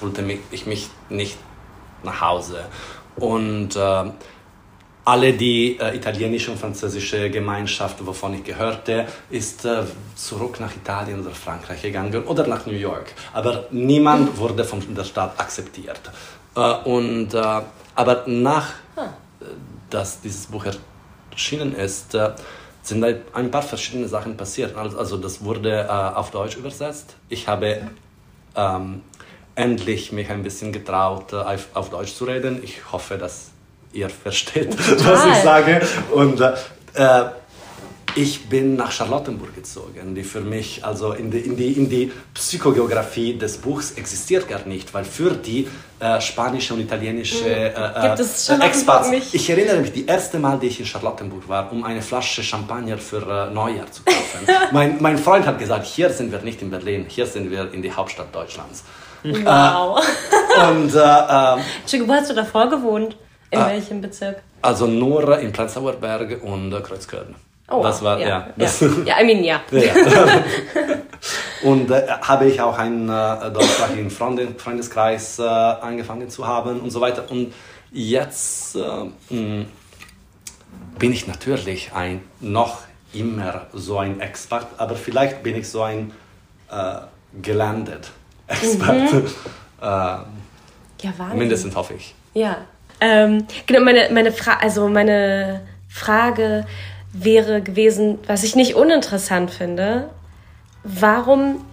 [0.00, 1.38] fühlte mich, ich mich nicht
[2.02, 2.66] nach Hause.
[3.14, 4.10] Und äh,
[5.08, 11.20] alle die äh, italienische und französische Gemeinschaft, wovon ich gehörte, ist äh, zurück nach Italien
[11.22, 13.14] oder Frankreich gegangen oder nach New York.
[13.32, 16.02] Aber niemand wurde von der Stadt akzeptiert.
[16.54, 17.60] Äh, und, äh,
[17.94, 19.04] aber nach, ah.
[19.04, 19.44] äh,
[19.88, 20.66] dass dieses Buch
[21.32, 22.32] erschienen ist, äh,
[22.82, 24.76] sind ein paar verschiedene Sachen passiert.
[24.76, 25.72] Also, also das wurde
[26.16, 27.16] auf Deutsch übersetzt.
[27.28, 27.82] Ich habe
[28.54, 29.02] ähm,
[29.54, 32.62] endlich mich ein bisschen getraut, auf, auf Deutsch zu reden.
[32.62, 33.50] Ich hoffe, dass
[33.92, 35.14] ihr versteht, Total.
[35.14, 35.80] was ich sage.
[36.12, 37.24] Und äh,
[38.14, 42.12] ich bin nach Charlottenburg gezogen, die für mich, also in die, in die, in die
[42.34, 45.68] Psychogeografie des Buchs existiert gar nicht, weil für die
[46.00, 48.02] äh, spanische und italienische hm.
[48.02, 49.34] äh, Gibt es äh, Expats, nicht?
[49.34, 52.98] ich erinnere mich, die erste Mal, die ich in Charlottenburg war, um eine Flasche Champagner
[52.98, 54.46] für äh, Neujahr zu kaufen.
[54.72, 57.82] mein, mein Freund hat gesagt, hier sind wir nicht in Berlin, hier sind wir in
[57.82, 58.84] die Hauptstadt Deutschlands.
[59.22, 60.02] Wow.
[60.56, 63.16] Äh, und, äh, äh, Entschuldigung, wo hast du davor gewohnt?
[63.50, 64.42] In ah, welchem Bezirk?
[64.62, 67.34] Also nur in Prenzlauer Berg und Kreuzköln.
[67.70, 68.28] Oh, das war, ja.
[68.28, 68.88] Ja, das, ja.
[69.04, 69.60] ja I mean, ja.
[69.70, 69.92] ja.
[71.62, 76.90] und äh, habe ich auch einen äh, deutschsprachigen Freund Freundeskreis äh, angefangen zu haben und
[76.90, 77.24] so weiter.
[77.30, 77.52] Und
[77.92, 78.80] jetzt äh,
[79.28, 79.66] hm,
[80.98, 82.78] bin ich natürlich ein, noch
[83.12, 86.12] immer so ein Expert, aber vielleicht bin ich so ein
[86.70, 87.00] äh,
[87.42, 88.10] gelandet
[88.46, 89.12] Expert.
[89.12, 89.26] Mhm.
[89.80, 92.14] äh, ja, Mindestens hoffe ich.
[92.34, 92.58] Ja,
[93.00, 96.66] ähm, genau, meine, meine, Fra also meine Frage
[97.12, 100.10] wäre gewesen, was ich nicht uninteressant finde,
[100.82, 101.64] warum,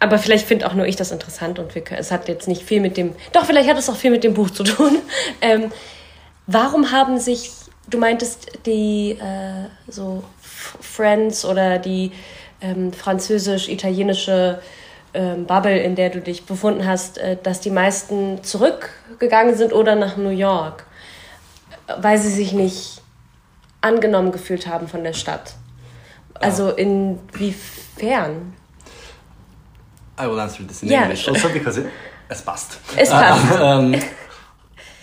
[0.00, 2.80] aber vielleicht finde auch nur ich das interessant und wir, es hat jetzt nicht viel
[2.80, 4.98] mit dem, doch vielleicht hat es auch viel mit dem Buch zu tun.
[5.40, 5.72] Ähm,
[6.46, 7.50] warum haben sich,
[7.88, 12.12] du meintest die äh, so Friends oder die
[12.60, 14.60] ähm, französisch-italienische
[15.14, 19.94] ähm, Bubble, in der du dich befunden hast, äh, dass die meisten zurückgegangen sind oder
[19.94, 20.86] nach New York,
[21.98, 23.02] weil sie sich nicht
[23.80, 25.54] angenommen gefühlt haben von der Stadt.
[26.34, 28.54] Also inwiefern?
[30.18, 31.02] I will answer this in yeah.
[31.02, 31.86] English, also because it,
[32.28, 32.78] es passt.
[32.96, 33.52] Es passt.
[33.52, 33.94] Uh, um,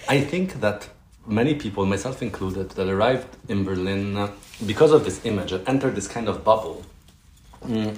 [0.09, 0.89] I think that
[1.25, 4.29] many people, myself included, that arrived in Berlin uh,
[4.65, 6.83] because of this image and entered this kind of bubble.
[7.65, 7.97] Mm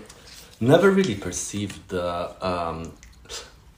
[0.62, 2.94] never really perceived the um,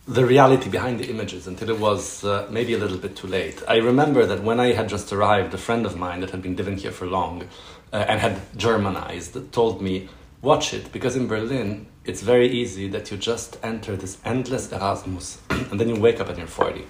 [0.06, 3.64] the reality behind the images until it was uh, maybe a little bit too late.
[3.70, 6.58] I remember that when I had just arrived, a friend of mine that had been
[6.58, 7.44] living here for long
[7.94, 10.10] uh, and had Germanized told me,
[10.42, 15.40] "Watch it, because in Berlin it's very easy that you just enter this endless Erasmus
[15.50, 16.86] and then you wake up and you're 40."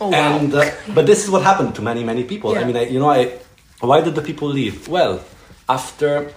[0.00, 0.38] Oh, wow.
[0.38, 2.52] And uh, but this is what happened to many many people.
[2.52, 2.62] Yeah.
[2.62, 3.38] I mean, I, you know, I
[3.80, 4.88] why did the people leave?
[4.88, 5.22] Well,
[5.68, 6.32] after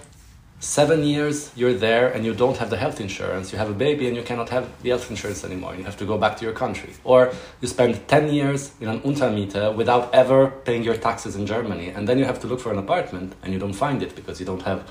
[0.58, 4.06] seven years you're there and you don't have the health insurance you have a baby
[4.08, 6.54] and you cannot have the health insurance anymore you have to go back to your
[6.54, 11.44] country or you spend 10 years in an untermiete without ever paying your taxes in
[11.46, 14.16] germany and then you have to look for an apartment and you don't find it
[14.16, 14.90] because you don't have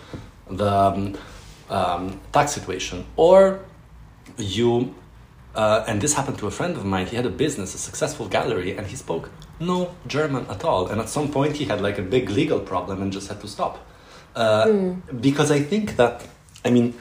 [0.49, 1.17] the um,
[1.69, 3.60] um, tax situation or
[4.38, 4.93] you
[5.56, 7.08] Uh, and this happened to a friend of mine.
[7.08, 10.88] He had a business, a successful gallery, and he spoke no German at all.
[10.88, 13.47] And at some point, he had like a big legal problem and just had to
[13.47, 13.80] stop.
[14.36, 15.21] Uh, mm.
[15.21, 16.28] Because I think that,
[16.63, 16.93] I mean,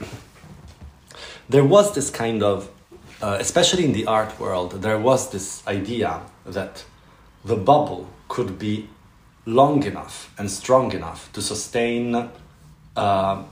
[1.49, 2.69] there was this kind of,
[3.21, 6.83] uh, especially in the art world, there was this idea that
[7.43, 8.87] the bubble could be
[9.45, 12.29] long enough and strong enough to sustain
[12.95, 13.43] uh,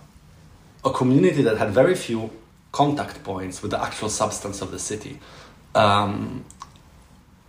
[0.86, 2.32] a community that had very few
[2.72, 5.20] contact points with the actual substance of the city.
[5.76, 6.46] Um,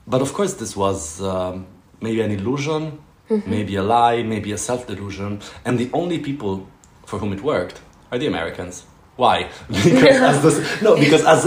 [0.07, 1.67] but of course, this was um,
[2.01, 3.51] maybe an illusion, mm-hmm.
[3.51, 6.69] maybe a lie, maybe a self delusion, and the only people
[7.07, 8.85] for whom it worked are the Americans.
[9.17, 9.51] Why?
[9.69, 11.43] because as the, no, because as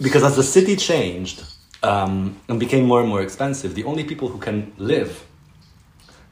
[0.00, 1.44] because as the city changed
[1.82, 5.24] um, and became more and more expensive, the only people who can live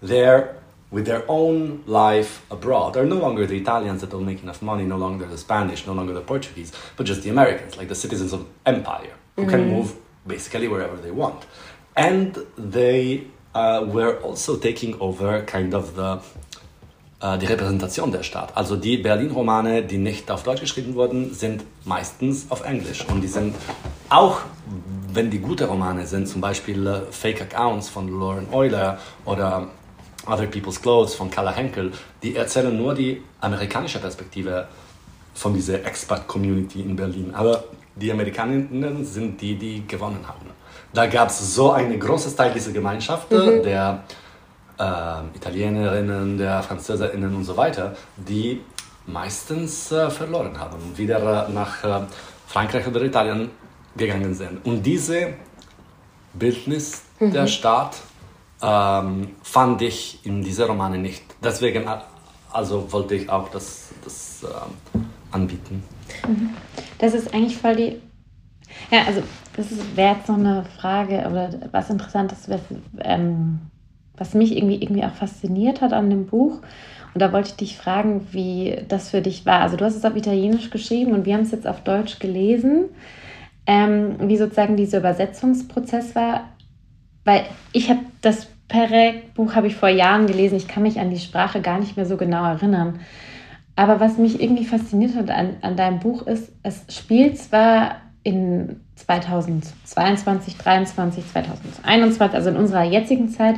[0.01, 4.61] there with their own life abroad are no longer the Italians that don't make enough
[4.61, 7.95] money, no longer the Spanish, no longer the Portuguese, but just the Americans, like the
[7.95, 9.51] citizens of empire, who mm-hmm.
[9.51, 11.47] can move basically wherever they want.
[11.97, 16.18] And they uh, were also taking over kind of the
[17.22, 18.56] uh, die Repräsentation der Stadt.
[18.56, 23.06] Also die Berlin-Romane, die nicht auf Deutsch geschrieben wurden, sind meistens auf Englisch.
[23.08, 23.54] Und die sind
[24.08, 24.40] auch,
[25.12, 29.68] wenn die gute Romane sind, zum Beispiel uh, Fake Accounts von Lauren Euler oder
[30.26, 34.68] Other People's Clothes von Carla Henkel, die erzählen nur die amerikanische Perspektive
[35.34, 37.34] von dieser Expat-Community in Berlin.
[37.34, 37.64] Aber
[37.96, 40.46] die Amerikanerinnen sind die, die gewonnen haben.
[40.94, 43.62] Da gab es so einen großen Teil dieser Gemeinschaft, mhm.
[43.62, 44.05] der
[44.78, 48.61] äh, Italienerinnen, der Französinnen und so weiter, die
[49.07, 52.07] meistens äh, verloren haben und wieder nach äh,
[52.46, 53.50] Frankreich oder Italien
[53.96, 54.64] gegangen sind.
[54.64, 55.35] Und diese
[56.35, 57.33] Bildnis mhm.
[57.33, 57.96] der Stadt
[58.62, 61.24] ähm, fand ich in dieser Romane nicht.
[61.42, 61.85] Deswegen
[62.52, 65.83] also wollte ich auch das, das ähm, anbieten.
[66.26, 66.50] Mhm.
[66.98, 68.00] Das ist eigentlich voll die.
[68.90, 69.22] Ja, also
[69.56, 72.60] das wäre jetzt noch eine Frage oder was Interessantes, was,
[73.00, 73.60] ähm,
[74.16, 76.60] was mich irgendwie, irgendwie auch fasziniert hat an dem Buch.
[77.14, 79.60] Und da wollte ich dich fragen, wie das für dich war.
[79.60, 82.86] Also du hast es auf Italienisch geschrieben und wir haben es jetzt auf Deutsch gelesen.
[83.66, 86.48] Ähm, wie sozusagen dieser Übersetzungsprozess war.
[87.24, 90.56] Weil ich habe das Perec-Buch habe vor Jahren gelesen.
[90.56, 93.00] Ich kann mich an die Sprache gar nicht mehr so genau erinnern.
[93.76, 98.80] Aber was mich irgendwie fasziniert hat an, an deinem Buch ist, es spielt zwar in
[98.96, 103.56] 2022, 2023, 2021, also in unserer jetzigen Zeit,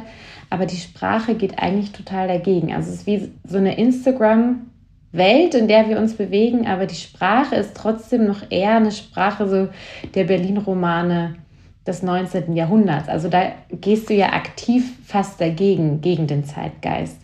[0.50, 2.72] aber die Sprache geht eigentlich total dagegen.
[2.72, 7.57] Also es ist wie so eine Instagram-Welt, in der wir uns bewegen, aber die Sprache
[7.57, 9.68] ist trotzdem noch eher eine Sprache so
[10.14, 11.37] der Berlin-Romane
[11.87, 12.55] des 19.
[12.55, 13.09] Jahrhunderts.
[13.09, 17.18] Also da gehst du ja aktiv fast dagegen, gegen den Zeitgeist.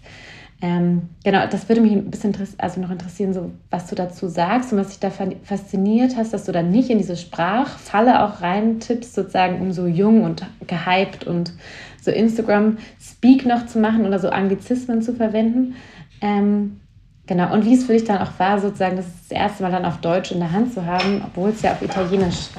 [0.62, 4.72] Ähm, genau, das würde mich ein bisschen also noch interessieren, so, was du dazu sagst
[4.72, 9.14] und was dich da fasziniert hast, dass du dann nicht in diese Sprachfalle auch reintippst,
[9.14, 11.54] sozusagen, um so jung und gehypt und
[12.02, 15.76] so Instagram-Speak noch zu machen oder so Anglizismen zu verwenden.
[16.20, 16.80] Ähm,
[17.26, 19.86] genau, und wie es für dich dann auch war, sozusagen das, das erste Mal dann
[19.86, 22.50] auf Deutsch in der Hand zu haben, obwohl es ja auf Italienisch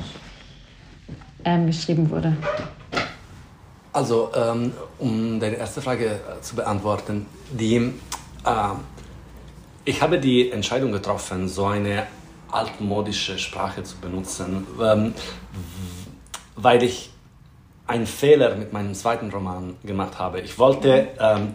[1.45, 2.35] ähm, geschrieben wurde.
[3.93, 7.91] Also, ähm, um deine erste Frage äh, zu beantworten, die, äh,
[9.83, 12.07] ich habe die Entscheidung getroffen, so eine
[12.49, 15.13] altmodische Sprache zu benutzen, ähm,
[16.55, 17.11] weil ich
[17.87, 20.39] einen Fehler mit meinem zweiten Roman gemacht habe.
[20.39, 21.53] Ich wollte ähm,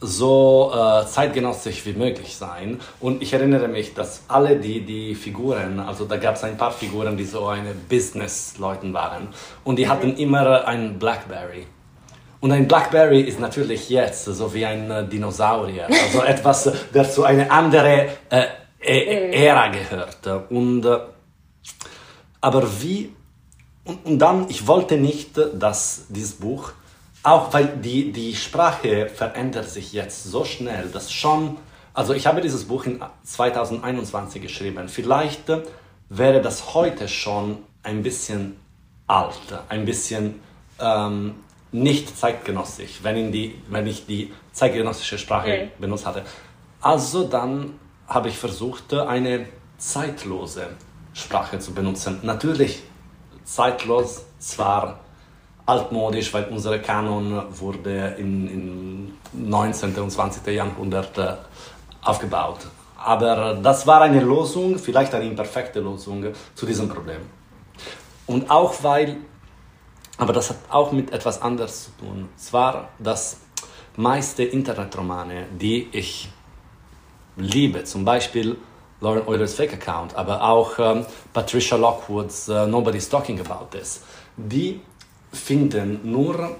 [0.00, 2.80] so äh, zeitgenössisch wie möglich sein.
[3.00, 6.70] Und ich erinnere mich, dass alle die, die Figuren, also da gab es ein paar
[6.70, 9.28] Figuren, die so eine Business-Leuten waren.
[9.64, 11.66] Und die hatten immer ein Blackberry.
[12.40, 17.24] Und ein Blackberry ist natürlich jetzt so wie ein äh, Dinosaurier, also etwas, das zu
[17.24, 18.46] einer anderen äh,
[18.80, 20.50] e-, Ära gehört.
[20.50, 20.98] Und, äh,
[22.40, 23.12] aber wie,
[23.84, 26.70] und, und dann, ich wollte nicht, dass dieses Buch,
[27.24, 31.56] auch weil die, die Sprache verändert sich jetzt so schnell, dass schon,
[31.92, 35.42] also ich habe dieses Buch in 2021 geschrieben, vielleicht
[36.08, 38.60] wäre das heute schon ein bisschen
[39.08, 40.40] alt, ein bisschen...
[40.78, 41.34] Ähm,
[41.72, 45.70] nicht zeitgenössisch, wenn, die, wenn ich die zeitgenössische Sprache okay.
[45.78, 46.24] benutzt hatte.
[46.80, 47.74] Also dann
[48.06, 50.68] habe ich versucht, eine zeitlose
[51.12, 52.20] Sprache zu benutzen.
[52.22, 52.82] Natürlich
[53.44, 55.00] zeitlos, zwar
[55.66, 59.94] altmodisch, weil unser Kanon wurde im 19.
[59.96, 60.46] und 20.
[60.54, 61.34] Jahrhundert äh,
[62.02, 62.60] aufgebaut.
[62.96, 67.20] Aber das war eine Lösung, vielleicht eine imperfekte Lösung zu diesem Problem.
[68.26, 69.18] Und auch weil
[70.18, 72.28] aber das hat auch mit etwas anderes zu tun.
[72.36, 73.38] Zwar, dass
[73.96, 76.28] meiste Internetromane, die ich
[77.36, 78.56] liebe, zum Beispiel
[79.00, 84.02] Lauren Eulers Fake Account, aber auch ähm, Patricia Lockwoods uh, Nobody's Talking About This,
[84.36, 84.80] die
[85.32, 86.56] finden nur,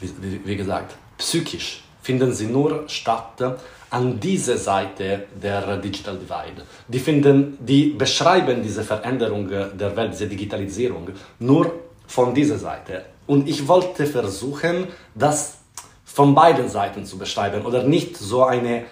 [0.00, 3.58] wie, wie, wie gesagt, psychisch, finden sie nur statt
[3.90, 6.62] an dieser Seite der Digital Divide.
[6.88, 13.04] Die, finden, die beschreiben diese Veränderung der Welt, diese Digitalisierung, nur von dieser Seite.
[13.28, 15.58] Und ich wollte versuchen, das
[16.04, 18.86] von beiden Seiten zu beschreiben oder nicht so eine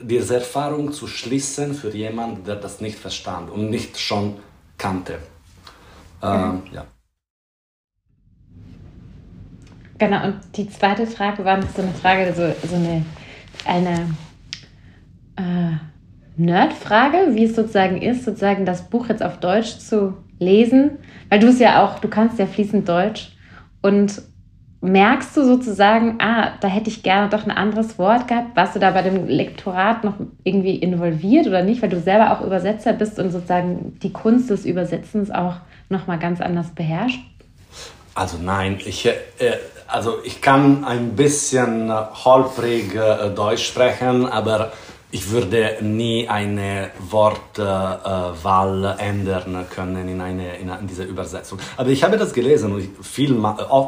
[0.00, 4.36] diese Erfahrung zu schließen für jemanden, der das nicht verstand und nicht schon
[4.76, 5.18] kannte.
[6.22, 6.62] Ähm, mhm.
[6.72, 6.84] ja.
[9.98, 13.04] Genau, und die zweite Frage war so eine Frage, so, so eine,
[13.64, 14.14] eine
[15.36, 15.76] äh,
[16.36, 20.92] Nerdfrage, wie es sozusagen ist, sozusagen das Buch jetzt auf Deutsch zu lesen,
[21.28, 23.32] weil du es ja auch, du kannst ja fließend Deutsch
[23.82, 24.22] und
[24.80, 28.56] merkst du sozusagen, ah, da hätte ich gerne doch ein anderes Wort gehabt?
[28.56, 30.14] Warst du da bei dem Lektorat noch
[30.44, 34.64] irgendwie involviert oder nicht, weil du selber auch Übersetzer bist und sozusagen die Kunst des
[34.64, 35.56] Übersetzens auch
[35.88, 37.20] nochmal ganz anders beherrscht?
[38.14, 39.12] Also nein, ich, äh,
[39.88, 41.92] also ich kann ein bisschen
[42.24, 44.72] holprig äh, Deutsch sprechen, aber
[45.10, 51.58] ich würde nie eine Wortwahl äh, ändern können in, eine, in, in dieser Übersetzung.
[51.76, 53.40] Aber ich habe das gelesen und viel,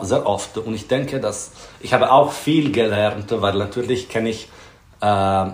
[0.02, 4.48] sehr oft und ich denke, dass ich habe auch viel gelernt, weil natürlich kenne ich
[5.00, 5.46] äh,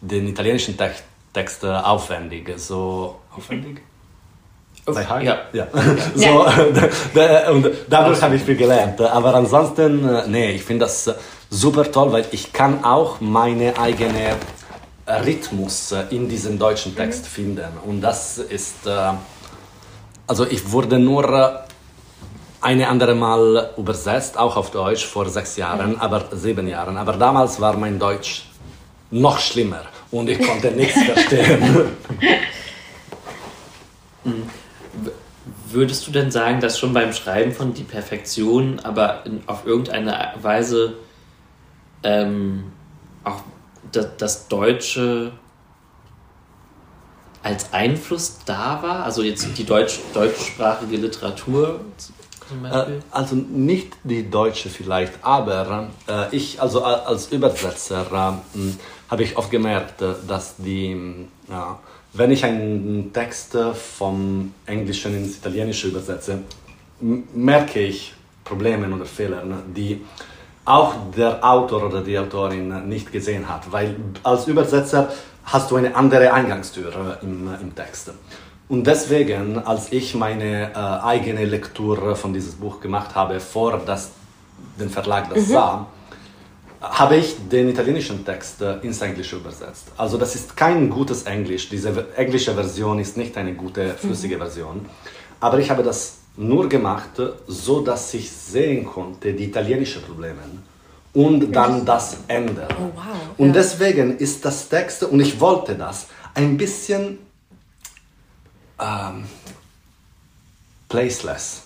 [0.00, 2.52] den italienischen Text, Text aufwendig.
[2.58, 3.82] So aufwendig?
[5.24, 5.38] Ja.
[5.52, 5.66] ja.
[6.16, 6.52] ja.
[7.14, 9.00] so, und dadurch habe ich viel gelernt.
[9.00, 11.08] Aber ansonsten, äh, nee, ich finde das
[11.50, 14.36] super toll, weil ich kann auch meine eigene
[15.06, 17.28] Rhythmus in diesem deutschen Text mhm.
[17.28, 17.72] finden.
[17.84, 19.12] Und das ist, äh,
[20.26, 21.64] also ich wurde nur
[22.60, 26.00] eine andere Mal übersetzt, auch auf Deutsch, vor sechs Jahren, mhm.
[26.00, 26.96] aber sieben Jahren.
[26.96, 28.46] Aber damals war mein Deutsch
[29.10, 31.90] noch schlimmer und ich konnte nichts verstehen.
[34.22, 34.50] Mhm.
[35.70, 40.34] Würdest du denn sagen, dass schon beim Schreiben von Die Perfektion aber in, auf irgendeine
[40.42, 40.92] Weise
[42.02, 42.64] ähm,
[43.24, 43.42] auch
[43.92, 45.32] das, das Deutsche
[47.42, 49.04] als Einfluss da war?
[49.04, 51.80] Also jetzt die deutsch, deutschsprachige Literatur
[52.50, 52.94] zum Beispiel?
[52.94, 58.58] Äh, also nicht die deutsche vielleicht, aber äh, ich also als Übersetzer äh,
[59.10, 61.78] habe ich oft gemerkt, äh, dass die, ja,
[62.12, 66.40] wenn ich einen Text vom Englischen ins Italienische übersetze,
[67.00, 68.12] merke ich
[68.44, 69.44] Probleme oder Fehler,
[69.76, 70.00] die
[70.70, 75.08] auch der Autor oder die Autorin nicht gesehen hat, weil als Übersetzer
[75.44, 78.12] hast du eine andere Eingangstür im, im Text.
[78.68, 84.10] Und deswegen, als ich meine äh, eigene Lektur von diesem Buch gemacht habe, vor dass
[84.78, 85.52] den Verlag das mhm.
[85.52, 85.86] sah,
[86.80, 89.88] habe ich den italienischen Text äh, ins Englische übersetzt.
[89.96, 91.68] Also das ist kein gutes Englisch.
[91.68, 94.40] Diese englische Version ist nicht eine gute, flüssige mhm.
[94.40, 94.86] Version.
[95.40, 97.10] Aber ich habe das nur gemacht,
[97.46, 100.38] so dass ich sehen konnte die italienischen Probleme
[101.12, 102.66] und dann das Ende.
[102.78, 103.04] Oh, wow.
[103.36, 103.52] Und ja.
[103.54, 107.18] deswegen ist das Text, und ich wollte das, ein bisschen
[108.78, 109.24] ähm,
[110.88, 111.62] placeless.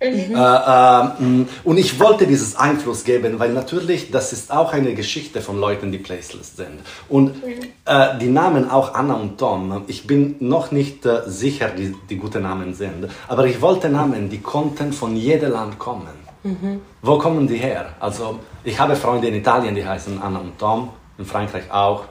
[0.00, 0.36] Mhm.
[0.36, 5.40] Äh, äh, und ich wollte dieses Einfluss geben, weil natürlich das ist auch eine Geschichte
[5.40, 6.80] von Leuten, die placeless sind.
[7.08, 7.64] Und mhm.
[7.84, 12.16] äh, die Namen auch Anna und Tom, ich bin noch nicht äh, sicher, die, die
[12.16, 16.28] gute Namen sind, aber ich wollte Namen, die konnten von jedem Land kommen.
[16.44, 16.80] Mhm.
[17.02, 17.94] Wo kommen die her?
[17.98, 22.04] Also ich habe Freunde in Italien, die heißen Anna und Tom, in Frankreich auch.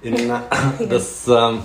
[0.00, 0.40] In, äh,
[0.88, 1.58] das, ähm,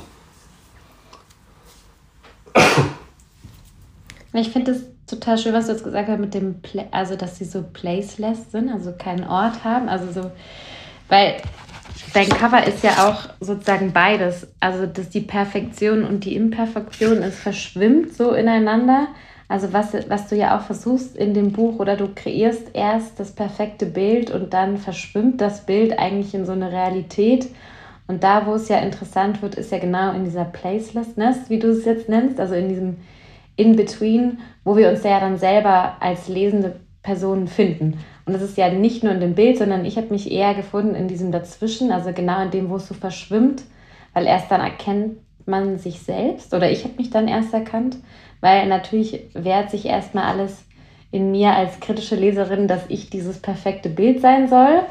[4.34, 7.38] ich finde das total schön, was du jetzt gesagt hast mit dem, Pla also dass
[7.38, 10.32] sie so placeless sind, also keinen Ort haben, also so,
[11.08, 11.36] weil
[12.14, 17.40] dein Cover ist ja auch sozusagen beides, also dass die Perfektion und die Imperfektion ist
[17.40, 19.08] verschwimmt so ineinander.
[19.48, 23.32] Also was, was du ja auch versuchst in dem Buch oder du kreierst erst das
[23.32, 27.48] perfekte Bild und dann verschwimmt das Bild eigentlich in so eine Realität.
[28.08, 31.70] Und da, wo es ja interessant wird, ist ja genau in dieser Placelessness, wie du
[31.70, 32.98] es jetzt nennst, also in diesem
[33.60, 38.00] in-Between, wo wir uns ja dann selber als lesende Personen finden.
[38.26, 40.96] Und das ist ja nicht nur in dem Bild, sondern ich habe mich eher gefunden
[40.96, 43.64] in diesem Dazwischen, also genau in dem, wo es so verschwimmt,
[44.14, 47.98] weil erst dann erkennt man sich selbst oder ich habe mich dann erst erkannt,
[48.40, 50.64] weil natürlich wehrt sich erstmal alles
[51.12, 54.84] in mir als kritische Leserin, dass ich dieses perfekte Bild sein soll.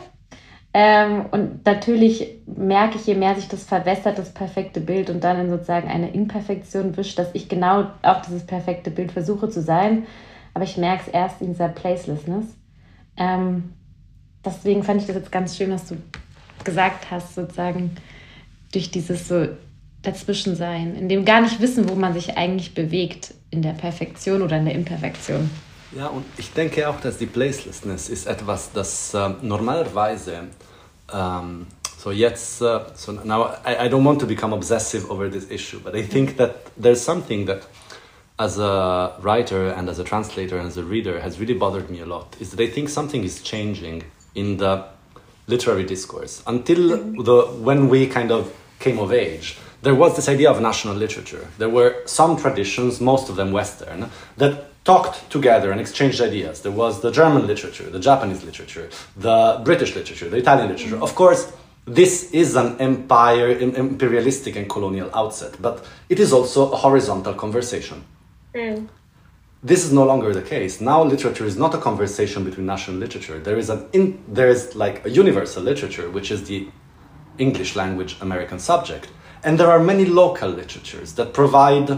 [0.74, 5.40] Ähm, und natürlich merke ich, je mehr sich das verwässert, das perfekte Bild und dann
[5.40, 10.06] in sozusagen eine Imperfektion wischt, dass ich genau auch dieses perfekte Bild versuche zu sein.
[10.54, 12.44] Aber ich merke es erst in dieser Placelessness.
[13.16, 13.72] Ähm,
[14.44, 15.96] deswegen fand ich das jetzt ganz schön, was du
[16.64, 17.96] gesagt hast, sozusagen
[18.72, 19.48] durch dieses so
[20.02, 24.42] dazwischen sein, in dem gar nicht wissen, wo man sich eigentlich bewegt, in der Perfektion
[24.42, 25.50] oder in der Imperfektion.
[25.92, 30.48] Ja, und ich denke auch, dass die Placelessness ist etwas, das äh, normalerweise,
[31.12, 31.66] ähm,
[31.98, 35.80] so jetzt, uh, so now I, I don't want to become obsessive over this issue,
[35.80, 37.66] but I think that there's something that
[38.38, 42.00] as a writer and as a translator and as a reader has really bothered me
[42.00, 44.84] a lot, is that I think something is changing in the
[45.48, 46.42] literary discourse.
[46.46, 50.94] Until the, when we kind of came of age, there was this idea of national
[50.94, 51.48] literature.
[51.58, 56.54] There were some traditions, most of them Western, that talked together and exchanged ideas.
[56.62, 58.88] There was the German literature, the Japanese literature,
[59.28, 61.00] the British literature, the Italian literature.
[61.08, 61.42] Of course,
[61.84, 67.98] this is an empire, imperialistic and colonial outset, but it is also a horizontal conversation.
[68.54, 68.88] Mm.
[69.62, 70.80] This is no longer the case.
[70.80, 73.38] Now, literature is not a conversation between national literature.
[73.38, 74.06] There is an in,
[74.38, 76.68] there is like a universal literature, which is the
[77.36, 79.08] English language American subject,
[79.44, 81.88] and there are many local literatures that provide,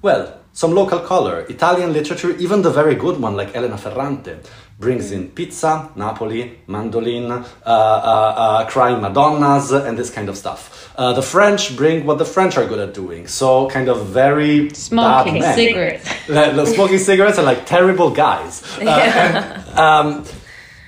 [0.00, 0.24] well,
[0.54, 1.40] some local color.
[1.48, 4.38] Italian literature, even the very good one like Elena Ferrante,
[4.78, 10.92] brings in pizza, Napoli, mandolin, uh, uh, uh, crying Madonnas, and this kind of stuff.
[10.96, 14.70] Uh, the French bring what the French are good at doing, so kind of very
[14.70, 16.08] smoking cigarettes.
[16.74, 18.62] smoking cigarettes are like terrible guys.
[18.78, 19.64] Uh, yeah.
[19.66, 20.24] and, um,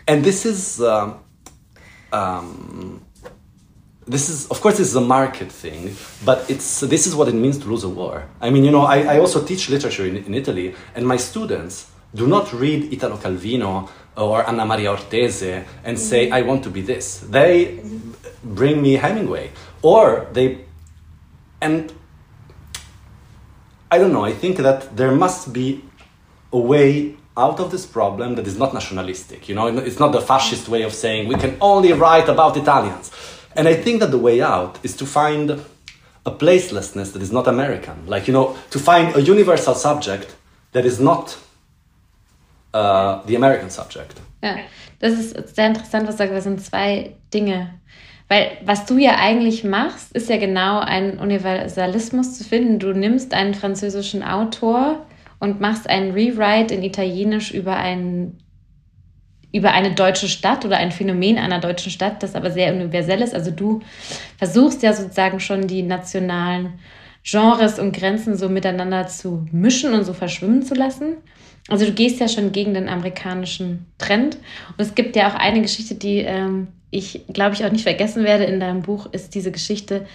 [0.06, 0.80] and, this is.
[0.80, 1.20] Um,
[2.12, 3.05] um,
[4.06, 5.94] this is of course this is a market thing
[6.24, 8.24] but it's this is what it means to lose a war.
[8.40, 11.90] I mean you know i, I also teach literature in, in italy and my students
[12.14, 16.34] do not read italo calvino or anna maria ortese and say mm-hmm.
[16.34, 17.20] i want to be this.
[17.20, 17.80] They
[18.44, 19.50] bring me hemingway.
[19.82, 20.64] Or they
[21.60, 21.92] and
[23.90, 25.82] i don't know i think that there must be
[26.52, 29.66] a way out of this problem that is not nationalistic you know?
[29.66, 33.10] It's not the fascist way of saying we can only write about italians
[33.56, 35.50] and I think that the way out is to find
[36.24, 38.06] a placelessness that is not American.
[38.06, 40.34] Like, you know, to find a universal subject
[40.72, 41.36] that is not
[42.74, 44.20] uh, the American subject.
[44.42, 44.56] Ja,
[44.98, 46.34] das ist sehr interessant, was du sagst.
[46.34, 47.70] Das sind zwei Dinge.
[48.28, 52.78] Weil was du ja eigentlich machst, ist ja genau einen Universalismus zu finden.
[52.78, 55.06] Du nimmst einen französischen Autor
[55.38, 58.38] und machst einen Rewrite in Italienisch über einen
[59.52, 63.34] über eine deutsche Stadt oder ein Phänomen einer deutschen Stadt, das aber sehr universell ist.
[63.34, 63.80] Also du
[64.38, 66.74] versuchst ja sozusagen schon die nationalen
[67.24, 71.16] Genres und Grenzen so miteinander zu mischen und so verschwimmen zu lassen.
[71.68, 74.36] Also du gehst ja schon gegen den amerikanischen Trend.
[74.36, 78.24] Und es gibt ja auch eine Geschichte, die ähm, ich, glaube ich, auch nicht vergessen
[78.24, 80.06] werde in deinem Buch, ist diese Geschichte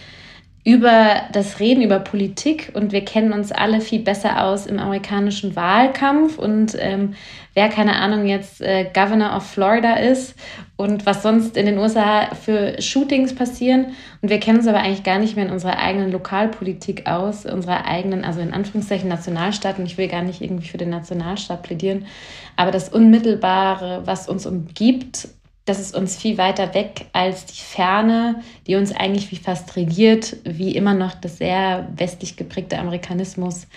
[0.64, 5.56] über das Reden über Politik und wir kennen uns alle viel besser aus im amerikanischen
[5.56, 7.16] Wahlkampf und ähm,
[7.56, 10.36] wer keine Ahnung jetzt äh, Governor of Florida ist
[10.78, 13.94] und was sonst in den USA für Shootings passieren.
[14.22, 17.86] Und wir kennen uns aber eigentlich gar nicht mehr in unserer eigenen Lokalpolitik aus, unserer
[17.86, 19.80] eigenen, also in Anführungszeichen Nationalstaat.
[19.80, 22.06] Und ich will gar nicht irgendwie für den Nationalstaat plädieren,
[22.56, 25.28] aber das Unmittelbare, was uns umgibt
[25.66, 30.38] das ist uns viel weiter weg als die Ferne, die uns eigentlich wie fast regiert,
[30.44, 33.68] wie immer noch das sehr westlich geprägte Amerikanismus,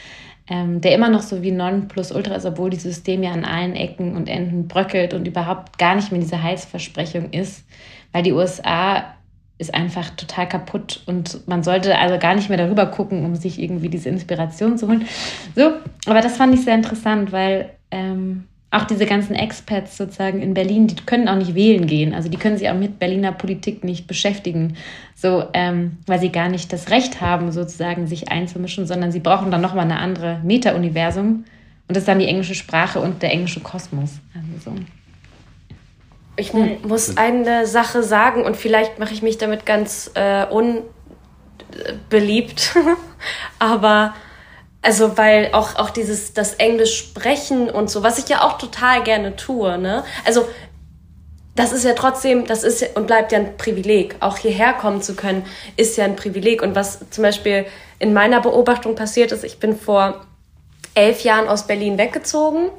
[0.48, 3.44] ähm, der immer noch so wie Non plus Ultra ist, obwohl dieses System ja an
[3.44, 7.64] allen Ecken und Enden bröckelt und überhaupt gar nicht mehr diese Heilsversprechung ist,
[8.12, 9.14] weil die USA
[9.58, 13.60] ist einfach total kaputt und man sollte also gar nicht mehr darüber gucken, um sich
[13.60, 15.06] irgendwie diese Inspiration zu holen.
[15.54, 15.74] So,
[16.06, 18.44] aber das fand ich sehr interessant, weil ähm,
[18.74, 22.12] auch diese ganzen Expats sozusagen in Berlin, die können auch nicht wählen gehen.
[22.12, 24.76] Also die können sich auch mit Berliner Politik nicht beschäftigen,
[25.14, 29.50] so, ähm, weil sie gar nicht das Recht haben, sozusagen sich einzumischen, sondern sie brauchen
[29.50, 31.44] dann nochmal eine andere Meta-Universum.
[31.86, 34.18] Und das ist dann die englische Sprache und der englische Kosmos.
[34.34, 34.76] Also so.
[36.36, 40.46] Ich muss eine Sache sagen und vielleicht mache ich mich damit ganz äh,
[42.10, 42.74] unbeliebt,
[43.60, 44.14] aber
[44.84, 49.02] also weil auch, auch dieses, das Englisch sprechen und so, was ich ja auch total
[49.02, 50.04] gerne tue, ne?
[50.24, 50.46] Also
[51.54, 54.16] das ist ja trotzdem, das ist ja, und bleibt ja ein Privileg.
[54.20, 56.62] Auch hierher kommen zu können, ist ja ein Privileg.
[56.62, 57.64] Und was zum Beispiel
[57.98, 60.26] in meiner Beobachtung passiert ist, ich bin vor
[60.94, 62.70] elf Jahren aus Berlin weggezogen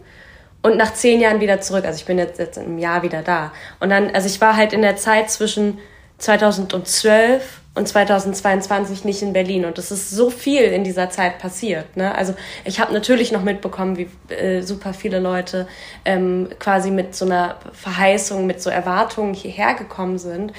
[0.61, 1.85] und nach zehn Jahren wieder zurück.
[1.85, 3.53] Also ich bin jetzt, jetzt im Jahr wieder da.
[3.79, 5.79] Und dann, also ich war halt in der Zeit zwischen
[6.17, 9.65] 2012 und 2022 nicht in Berlin.
[9.65, 11.97] Und es ist so viel in dieser Zeit passiert.
[11.97, 12.15] Ne?
[12.15, 15.67] Also ich habe natürlich noch mitbekommen, wie äh, super viele Leute
[16.05, 20.53] ähm, quasi mit so einer Verheißung, mit so Erwartungen hierher gekommen sind.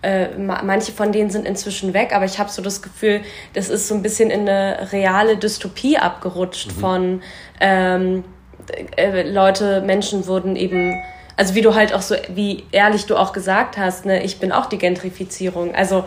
[0.00, 3.20] Äh, manche von denen sind inzwischen weg, aber ich habe so das Gefühl,
[3.52, 6.80] das ist so ein bisschen in eine reale Dystopie abgerutscht mhm.
[6.80, 7.22] von
[7.60, 8.24] ähm,
[8.96, 10.94] äh, Leute, Menschen wurden eben
[11.36, 14.52] also wie du halt auch so, wie ehrlich du auch gesagt hast, ne, ich bin
[14.52, 15.74] auch die Gentrifizierung.
[15.74, 16.04] Also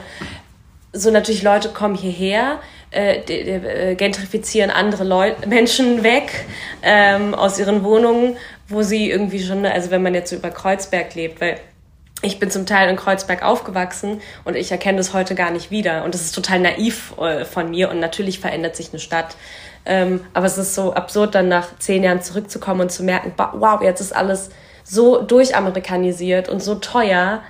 [0.95, 2.59] so natürlich Leute kommen hierher,
[2.91, 6.45] äh, äh, gentrifizieren andere Leute, Menschen weg
[6.81, 8.37] ähm, aus ihren Wohnungen,
[8.67, 11.59] wo sie irgendwie schon, also wenn man jetzt so über Kreuzberg lebt, weil
[12.21, 16.05] ich bin zum Teil in Kreuzberg aufgewachsen und ich erkenne das heute gar nicht wieder.
[16.05, 19.35] Und das ist total naiv äh, von mir und natürlich verändert sich eine Stadt.
[19.85, 23.81] Ähm, aber es ist so absurd, dann nach zehn Jahren zurückzukommen und zu merken, wow,
[23.81, 24.49] jetzt ist alles
[24.83, 27.41] so durchamerikanisiert und so teuer.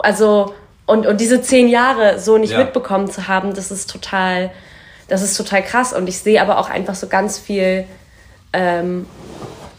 [0.00, 0.54] Also,
[0.92, 2.58] und, und diese zehn Jahre so nicht ja.
[2.58, 4.50] mitbekommen zu haben, das ist total,
[5.08, 5.94] das ist total krass.
[5.94, 7.84] Und ich sehe aber auch einfach so ganz viel,
[8.52, 9.06] ähm,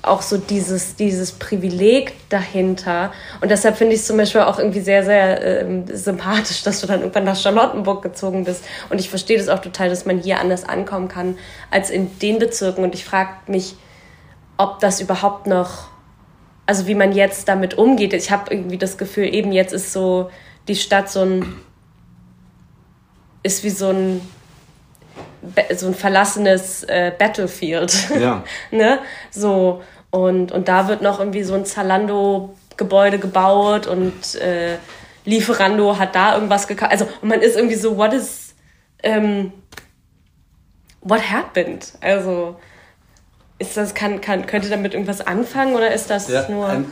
[0.02, 3.14] auch so dieses, dieses Privileg dahinter.
[3.42, 6.88] Und deshalb finde ich es zum Beispiel auch irgendwie sehr, sehr ähm, sympathisch, dass du
[6.88, 8.66] dann irgendwann nach Charlottenburg gezogen bist.
[8.90, 11.38] Und ich verstehe das auch total, dass man hier anders ankommen kann
[11.70, 12.84] als in den Bezirken.
[12.84, 13.76] Und ich frage mich,
[14.58, 15.90] ob das überhaupt noch,
[16.66, 18.14] also wie man jetzt damit umgeht.
[18.14, 20.32] Ich habe irgendwie das Gefühl, eben jetzt ist so
[20.68, 21.56] die Stadt so ein,
[23.44, 24.22] ist wie so ein,
[25.76, 28.10] so ein verlassenes äh, Battlefield.
[28.20, 28.44] Ja.
[28.72, 29.00] ne?
[29.32, 34.78] So, und, und da wird noch irgendwie so ein Zalando-Gebäude gebaut und äh,
[35.26, 36.92] Lieferando hat da irgendwas gekauft.
[36.92, 38.56] Also, und man ist irgendwie so, what is,
[39.02, 39.54] ähm,
[41.02, 41.94] what happened?
[42.02, 42.58] Also,
[43.58, 46.86] ist das, kann, kann, könnte damit irgendwas anfangen oder ist das yeah, nur.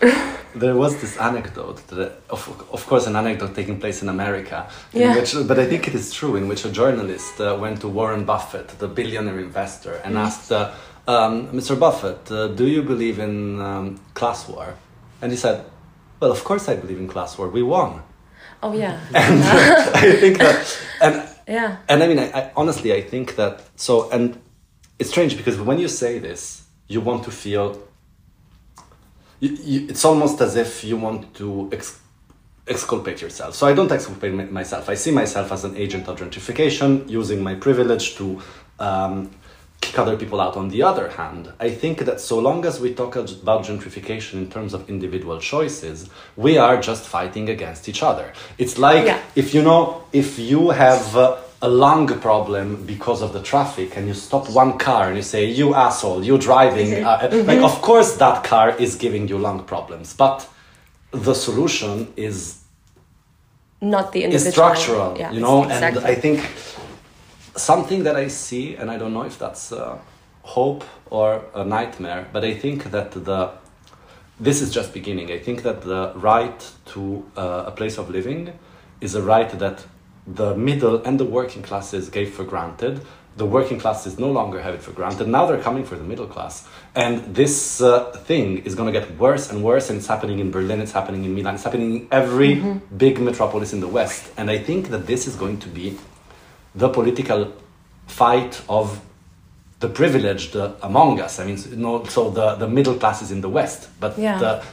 [0.54, 5.00] there was this anecdote, that, of, of course, an anecdote taking place in America, in
[5.00, 5.14] yeah.
[5.14, 8.24] which, but I think it is true, in which a journalist uh, went to Warren
[8.24, 10.20] Buffett, the billionaire investor, and mm.
[10.20, 10.72] asked, uh,
[11.08, 11.78] um, Mr.
[11.78, 14.74] Buffett, uh, do you believe in um, class war?
[15.22, 15.64] And he said,
[16.20, 17.48] Well, of course I believe in class war.
[17.48, 18.02] We won.
[18.62, 19.00] Oh yeah.
[19.14, 19.42] And
[19.94, 24.10] I think that, and yeah, and I mean, I, I, honestly, I think that so,
[24.10, 24.38] and
[24.98, 27.82] it's strange because when you say this, you want to feel.
[29.40, 32.00] You, you, it's almost as if you want to ex-
[32.66, 33.54] exculpate yourself.
[33.54, 34.88] So I don't exculpate myself.
[34.88, 38.42] I see myself as an agent of gentrification, using my privilege to
[38.78, 39.30] um,
[39.80, 40.56] kick other people out.
[40.56, 44.50] On the other hand, I think that so long as we talk about gentrification in
[44.50, 48.32] terms of individual choices, we are just fighting against each other.
[48.58, 49.22] It's like yeah.
[49.36, 51.16] if you know, if you have
[51.60, 55.44] a lung problem because of the traffic and you stop one car and you say,
[55.44, 57.48] you asshole, you're driving, uh, mm-hmm.
[57.48, 60.48] like, of course that car is giving you lung problems, but
[61.10, 62.62] the solution is
[63.80, 64.48] not the individual.
[64.48, 65.98] Is structural, yeah, you know, exactly.
[65.98, 66.48] and I think
[67.56, 69.98] something that I see, and I don't know if that's uh,
[70.42, 73.50] hope or a nightmare, but I think that the
[74.40, 75.32] this is just beginning.
[75.32, 78.52] I think that the right to uh, a place of living
[79.00, 79.84] is a right that
[80.34, 83.00] the middle and the working classes gave for granted.
[83.36, 85.28] The working classes no longer have it for granted.
[85.28, 86.66] Now they're coming for the middle class.
[86.94, 89.90] And this uh, thing is going to get worse and worse.
[89.90, 92.96] And it's happening in Berlin, it's happening in Milan, it's happening in every mm-hmm.
[92.96, 94.32] big metropolis in the West.
[94.36, 95.96] And I think that this is going to be
[96.74, 97.52] the political
[98.06, 99.00] fight of
[99.78, 101.38] the privileged among us.
[101.38, 104.38] I mean, no, so the, the middle classes in the West, but ja.
[104.38, 104.64] the.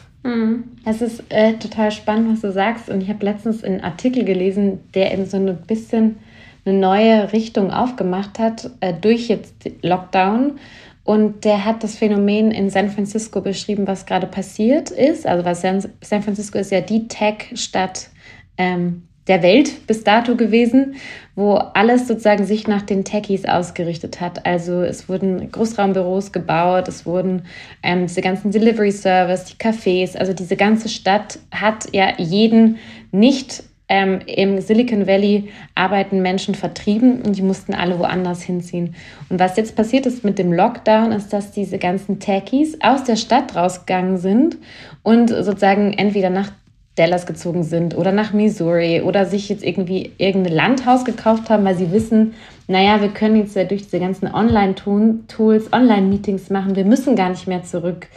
[0.86, 2.90] Es ist äh, total spannend, was du sagst.
[2.90, 6.18] Und ich habe letztens einen Artikel gelesen, der eben so ein bisschen
[6.66, 10.60] eine neue Richtung aufgemacht hat äh, durch jetzt Lockdown.
[11.04, 15.28] Und der hat das Phänomen in San Francisco beschrieben, was gerade passiert ist.
[15.28, 18.10] Also was San, San Francisco ist ja die Tech-Stadt
[18.58, 20.96] ähm, der Welt bis dato gewesen,
[21.36, 24.46] wo alles sozusagen sich nach den Techies ausgerichtet hat.
[24.46, 27.44] Also es wurden Großraumbüros gebaut, es wurden
[27.82, 32.78] ähm, diese ganzen Delivery Service, die Cafés, also diese ganze Stadt hat ja jeden
[33.12, 38.96] nicht ähm, im Silicon Valley arbeiten Menschen vertrieben und die mussten alle woanders hinziehen.
[39.30, 43.16] Und was jetzt passiert ist mit dem Lockdown, ist, dass diese ganzen Techies aus der
[43.16, 44.58] Stadt rausgegangen sind
[45.04, 46.52] und sozusagen entweder nach
[46.96, 51.76] Dallas gezogen sind oder nach Missouri oder sich jetzt irgendwie irgendein Landhaus gekauft haben, weil
[51.76, 52.34] sie wissen,
[52.68, 57.48] naja, wir können jetzt ja durch diese ganzen Online-Tools, Online-Meetings machen, wir müssen gar nicht
[57.48, 58.08] mehr zurück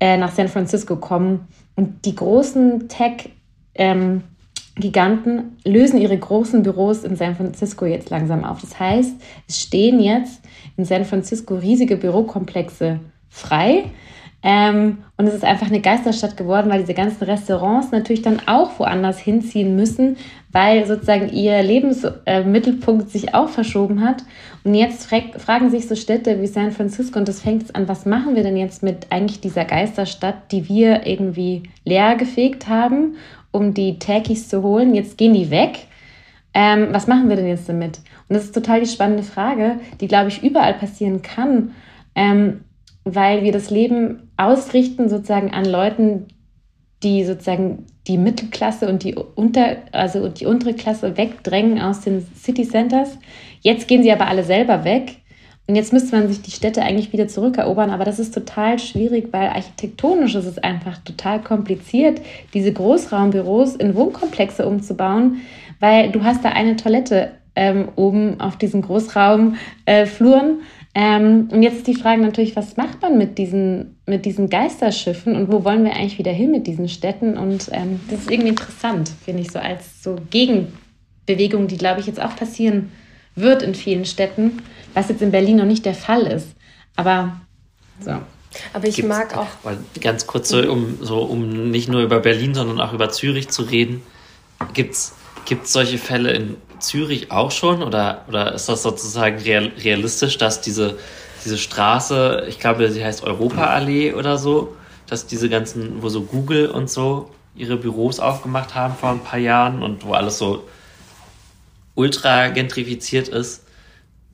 [0.00, 1.46] äh, nach San Francisco kommen.
[1.76, 8.62] Und die großen Tech-Giganten ähm, lösen ihre großen Büros in San Francisco jetzt langsam auf.
[8.62, 9.14] Das heißt,
[9.46, 10.40] es stehen jetzt
[10.78, 13.90] in San Francisco riesige Bürokomplexe frei
[14.48, 18.78] ähm, und es ist einfach eine Geisterstadt geworden, weil diese ganzen Restaurants natürlich dann auch
[18.78, 20.18] woanders hinziehen müssen,
[20.52, 24.22] weil sozusagen ihr Lebensmittelpunkt äh, sich auch verschoben hat.
[24.62, 28.06] Und jetzt fragen sich so Städte wie San Francisco, und das fängt jetzt an, was
[28.06, 33.16] machen wir denn jetzt mit eigentlich dieser Geisterstadt, die wir irgendwie leer gefegt haben,
[33.50, 34.94] um die Techies zu holen?
[34.94, 35.88] Jetzt gehen die weg.
[36.54, 37.98] Ähm, was machen wir denn jetzt damit?
[38.28, 41.72] Und das ist total die spannende Frage, die, glaube ich, überall passieren kann.
[42.14, 42.60] Ähm,
[43.06, 46.26] weil wir das Leben ausrichten sozusagen an Leuten,
[47.04, 52.68] die sozusagen die Mittelklasse und die, unter, also die untere Klasse wegdrängen aus den City
[52.68, 53.16] Centers.
[53.60, 55.18] Jetzt gehen sie aber alle selber weg.
[55.68, 59.28] Und jetzt müsste man sich die Städte eigentlich wieder zurückerobern, aber das ist total schwierig,
[59.32, 62.20] weil architektonisch ist es einfach total kompliziert,
[62.54, 65.42] diese Großraumbüros in Wohnkomplexe umzubauen,
[65.80, 69.56] weil du hast da eine Toilette ähm, oben auf diesen Großraumfluren.
[69.86, 70.06] Äh,
[70.98, 75.36] ähm, und jetzt ist die Frage natürlich, was macht man mit diesen, mit diesen Geisterschiffen
[75.36, 77.36] und wo wollen wir eigentlich wieder hin mit diesen Städten?
[77.36, 82.06] Und ähm, das ist irgendwie interessant, finde ich, so als so Gegenbewegung, die, glaube ich,
[82.06, 82.92] jetzt auch passieren
[83.34, 84.62] wird in vielen Städten,
[84.94, 86.48] was jetzt in Berlin noch nicht der Fall ist.
[86.96, 87.42] Aber
[88.00, 88.12] so.
[88.72, 89.48] Aber ich Gibt's, mag auch.
[90.00, 93.64] Ganz kurz, so, um, so, um nicht nur über Berlin, sondern auch über Zürich zu
[93.64, 94.00] reden.
[94.72, 95.14] Gibt es
[95.64, 100.98] solche Fälle in Zürich auch schon oder, oder ist das sozusagen real, realistisch, dass diese,
[101.44, 104.76] diese Straße, ich glaube, sie heißt Europaallee oder so,
[105.06, 109.38] dass diese ganzen, wo so Google und so ihre Büros aufgemacht haben vor ein paar
[109.38, 110.64] Jahren und wo alles so
[111.94, 113.64] ultra gentrifiziert ist,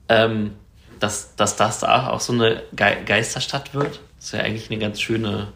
[0.09, 0.53] ähm,
[0.99, 3.99] dass, dass das da auch so eine Ge Geisterstadt wird?
[4.17, 5.49] Das ist ja eigentlich eine ganz schöne.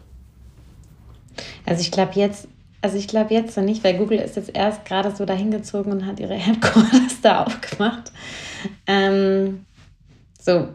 [1.64, 2.48] Also ich glaube jetzt
[2.80, 6.06] also ich glaube jetzt noch nicht, weil Google ist jetzt erst gerade so dahingezogen und
[6.06, 8.12] hat ihre Headquarters da aufgemacht.
[8.86, 9.64] Ähm,
[10.40, 10.68] so,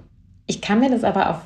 [0.47, 1.41] ich kann mir das aber auf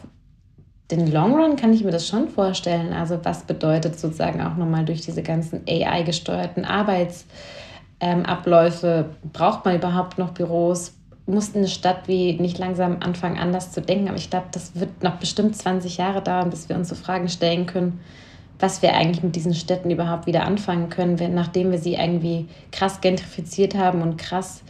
[0.92, 2.94] den Long Run kann ich mir das schon vorstellen.
[2.94, 10.18] Also was bedeutet sozusagen auch nochmal durch diese ganzen AI-gesteuerten Arbeitsabläufe, ähm, braucht man überhaupt
[10.18, 10.94] noch Büros?
[11.26, 14.08] Muss eine Stadt wie nicht langsam anfangen, anders zu denken?
[14.08, 17.28] Aber ich glaube, das wird noch bestimmt 20 Jahre dauern, bis wir uns so Fragen
[17.28, 18.00] stellen können,
[18.60, 22.48] was wir eigentlich mit diesen Städten überhaupt wieder anfangen können, wenn, nachdem wir sie irgendwie
[22.72, 24.64] krass gentrifiziert haben und krass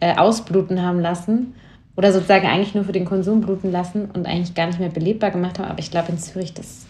[0.00, 1.54] äh, ausbluten haben lassen
[1.96, 5.30] oder sozusagen eigentlich nur für den Konsum bluten lassen und eigentlich gar nicht mehr belebbar
[5.30, 5.68] gemacht haben.
[5.68, 6.86] Aber ich glaube in Zürich, das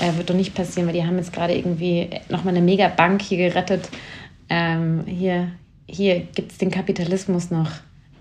[0.00, 3.38] äh, wird doch nicht passieren, weil die haben jetzt gerade irgendwie nochmal eine Megabank hier
[3.38, 3.88] gerettet.
[4.48, 5.48] Ähm, hier
[5.86, 7.70] hier gibt es den Kapitalismus noch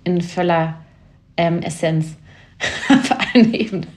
[0.03, 0.81] in voller
[1.37, 2.15] ähm, Essenz
[2.89, 3.87] auf allen Ebenen.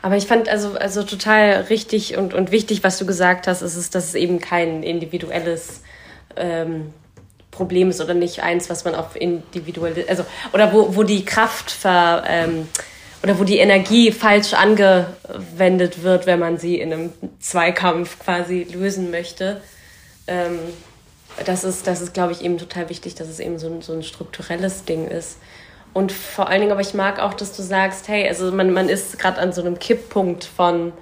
[0.00, 3.74] Aber ich fand also, also total richtig und, und wichtig, was du gesagt hast, ist
[3.74, 5.82] es, dass es eben kein individuelles
[6.36, 6.92] ähm,
[7.50, 11.70] Problem ist oder nicht eins, was man auf individuelle, also oder wo, wo die Kraft
[11.72, 12.68] ver, ähm,
[13.22, 19.10] oder wo die Energie falsch angewendet wird, wenn man sie in einem Zweikampf quasi lösen
[19.10, 19.60] möchte.
[20.28, 20.60] Ähm,
[21.44, 23.92] das ist, das ist, glaube ich, eben total wichtig, dass es eben so ein, so
[23.92, 25.38] ein strukturelles Ding ist.
[25.98, 28.88] Und vor allen Dingen, aber ich mag auch, dass du sagst, hey, also man, man
[28.88, 30.92] ist gerade an so einem Kipppunkt von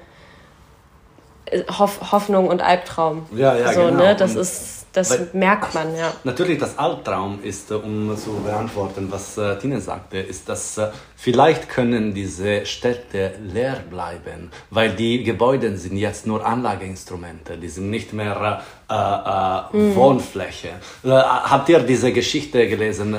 [1.79, 3.27] Hoff, Hoffnung und Albtraum.
[3.35, 4.03] Ja, ja, so, genau.
[4.03, 4.17] Ne?
[4.17, 6.11] Das ist das merkt man, ja.
[6.25, 10.89] Natürlich, das Albtraum ist, äh, um zu beantworten, was äh, Tine sagte, ist, dass äh,
[11.15, 17.91] vielleicht können diese Städte leer bleiben, weil die Gebäude sind jetzt nur Anlageinstrumente, die sind
[17.91, 19.95] nicht mehr äh, äh, mhm.
[19.97, 20.71] Wohnfläche.
[21.05, 23.15] Äh, habt ihr diese Geschichte gelesen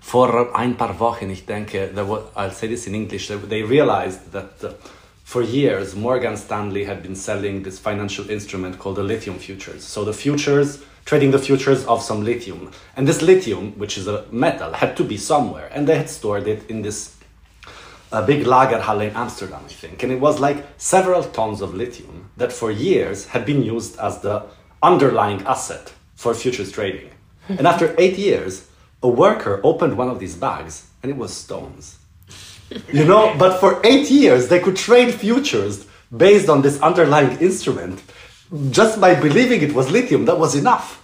[0.00, 1.30] vor ein paar Wochen?
[1.30, 1.90] Ich denke,
[2.36, 4.76] I'll say this in English, they realized that
[5.32, 9.82] for years, Morgan Stanley had been selling this financial instrument called the lithium futures.
[9.82, 12.70] So the futures trading the futures of some lithium.
[12.96, 15.70] And this lithium, which is a metal, had to be somewhere.
[15.72, 17.16] And they had stored it in this
[18.12, 20.02] a big Lagerhalle in Amsterdam, I think.
[20.02, 24.20] And it was like several tons of lithium that for years had been used as
[24.20, 24.44] the
[24.82, 27.10] underlying asset for futures trading.
[27.48, 28.68] and after eight years,
[29.02, 31.96] a worker opened one of these bags and it was stones.
[32.92, 38.02] You know, but for eight years, they could trade futures based on this underlying instrument
[38.70, 41.02] just by believing it was lithium, that was enough.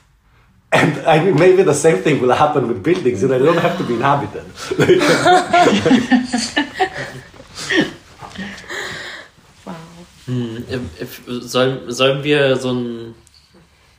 [0.71, 3.23] And I mean, maybe the same thing will happen with buildings.
[3.23, 4.45] You know, they don't have to be inhabited.
[9.65, 9.75] wow.
[10.27, 10.91] Hm,
[11.49, 13.15] sollen, sollen wir so ein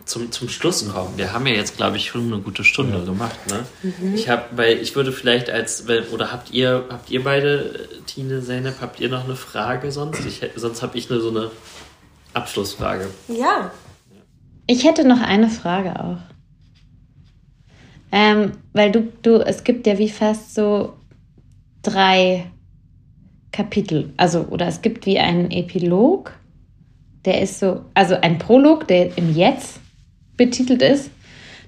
[0.09, 1.17] zum, zum Schluss kommen.
[1.17, 3.05] Wir haben ja jetzt, glaube ich, schon eine gute Stunde ja.
[3.05, 3.39] gemacht.
[3.47, 3.65] Ne?
[3.83, 4.15] Mhm.
[4.15, 8.81] Ich habe, weil ich würde vielleicht als, oder habt ihr, habt ihr beide, Tine, Zeynep,
[8.81, 10.25] habt ihr noch eine Frage sonst?
[10.25, 11.51] Ich, sonst habe ich nur so eine
[12.33, 13.07] Abschlussfrage.
[13.27, 13.71] Ja.
[14.65, 16.17] Ich hätte noch eine Frage auch.
[18.11, 20.93] Ähm, weil du, du, es gibt ja wie fast so
[21.83, 22.51] drei
[23.51, 24.11] Kapitel.
[24.17, 26.33] Also, oder es gibt wie einen Epilog,
[27.25, 29.79] der ist so, also ein Prolog, der im Jetzt
[30.39, 31.11] betitelt ist.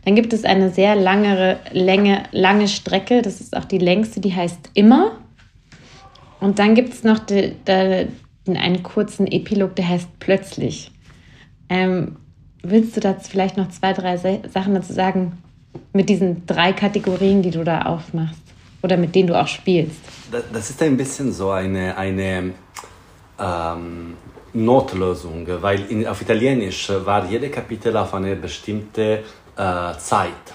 [0.04, 4.34] Dann gibt es eine sehr lange, Länge, lange Strecke, das ist auch die längste, die
[4.34, 5.20] heißt Immer.
[6.40, 8.08] Und dann gibt es noch die, die,
[8.48, 10.92] einen kurzen Epilog, der heißt Plötzlich.
[11.70, 12.16] Ähm,
[12.64, 15.38] willst du dazu vielleicht noch zwei, drei Sachen dazu sagen
[15.94, 18.42] mit diesen drei Kategorien, die du da aufmachst
[18.82, 20.00] oder mit denen du auch spielst?
[20.32, 22.54] Das, das ist ein bisschen so eine, eine
[23.40, 24.16] ähm,
[24.54, 29.24] Notlösung, weil in, auf Italienisch war jede Kapitel auf eine bestimmte
[29.56, 30.46] äh, Zeit.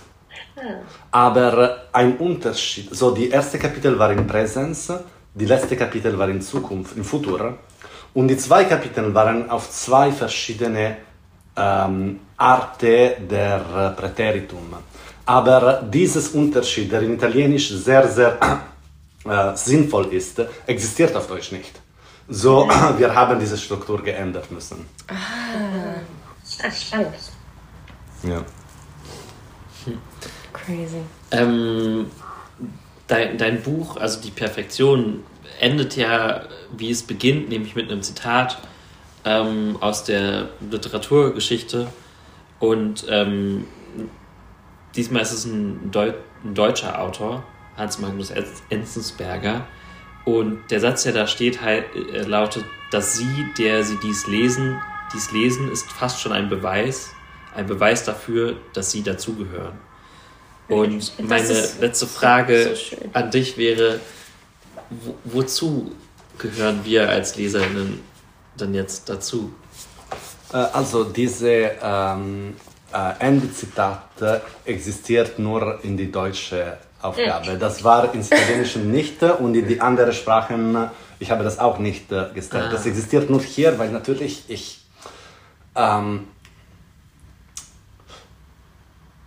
[1.11, 4.93] Aber ein Unterschied, so die erste Kapitel war in Präsenz,
[5.35, 7.59] die letzte Kapitel war in Zukunft, in Futur.
[8.15, 10.97] Und die zwei Kapitel waren auf zwei verschiedene
[11.55, 14.75] ähm, Arten der Präteritum.
[15.27, 18.39] Aber dieses Unterschied, der in Italienisch sehr, sehr
[19.29, 21.81] äh, sinnvoll ist, existiert auf Deutsch nicht.
[22.29, 22.69] So,
[22.99, 24.87] wir haben diese Struktur geändert müssen.
[25.09, 27.15] Ah, spannend.
[28.23, 28.45] Ja.
[30.53, 31.01] Crazy.
[31.31, 32.11] Ähm,
[33.07, 35.23] dein, dein Buch, also die Perfektion,
[35.61, 36.43] endet ja,
[36.77, 38.59] wie es beginnt, nämlich mit einem Zitat
[39.25, 41.89] ähm, aus der Literaturgeschichte.
[42.59, 43.67] Und ähm,
[44.97, 46.13] diesmal ist es ein, Deu
[46.45, 47.45] ein deutscher Autor,
[47.77, 48.33] Hans Magnus
[48.71, 49.67] Enzensberger.
[50.27, 51.85] Und der Satz, der da steht, äh,
[52.23, 54.83] lautet, dass Sie, der Sie dies lesen,
[55.15, 57.11] dies lesen, ist fast schon ein Beweis,
[57.55, 59.79] ein Beweis dafür, dass Sie dazugehören.
[60.69, 64.01] Und meine letzte Frage so an dich wäre,
[64.91, 65.95] wo, wozu
[66.39, 68.01] gehören wir als Leserinnen
[68.57, 69.53] dann jetzt dazu?
[70.53, 72.57] Äh, also diese ähm,
[72.93, 74.11] äh, Endzitat
[74.65, 77.59] existiert nur in die deutsche Aufgabe.
[77.59, 82.11] Das war in Italienischen nicht und in die anderen Sprachen, ich habe das auch nicht
[82.13, 82.67] äh, gestellt.
[82.69, 82.73] Ah.
[82.73, 84.81] Das existiert nur hier, weil natürlich ich
[85.75, 86.27] ähm,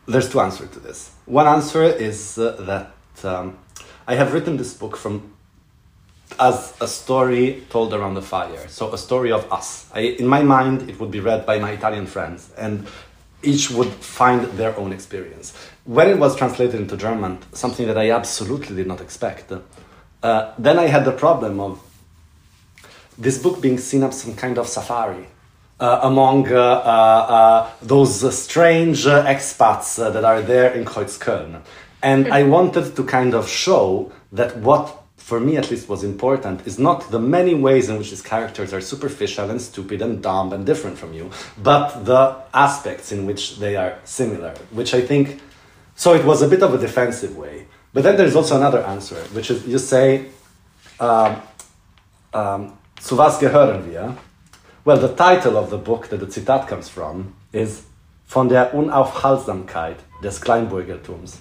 [0.07, 1.11] there's two answers to this.
[1.25, 2.91] One answer is uh, that
[3.23, 3.57] um,
[4.07, 5.33] I have written this book from
[6.39, 8.67] as a story told around the fire.
[8.67, 9.85] So a story of us.
[9.93, 12.87] I, in my mind, it would be read by my Italian friends, and
[13.41, 15.53] each would find their own experience.
[15.85, 20.77] When it was translated into German, something that I absolutely did not expect, uh, then
[20.77, 21.81] I had the problem of
[23.17, 25.27] this book being seen as some kind of safari
[25.79, 31.61] uh, among uh, uh, uh those strange expats that are there in Kreuzköln.
[32.01, 34.98] And I wanted to kind of show that what,
[35.29, 38.73] for me at least, was important is not the many ways in which these characters
[38.73, 41.29] are superficial and stupid and dumb and different from you,
[41.61, 45.39] but the aspects in which they are similar, which I think.
[45.95, 47.67] So it was a bit of a defensive way.
[47.93, 50.25] But then there's also another answer, which is you say,
[50.99, 51.41] um,
[52.99, 54.15] zu was gehören wir?
[54.85, 57.83] Well, the title of the book that the Zitat comes from is
[58.27, 61.37] Von der Unaufhaltsamkeit des Kleinbürgertums.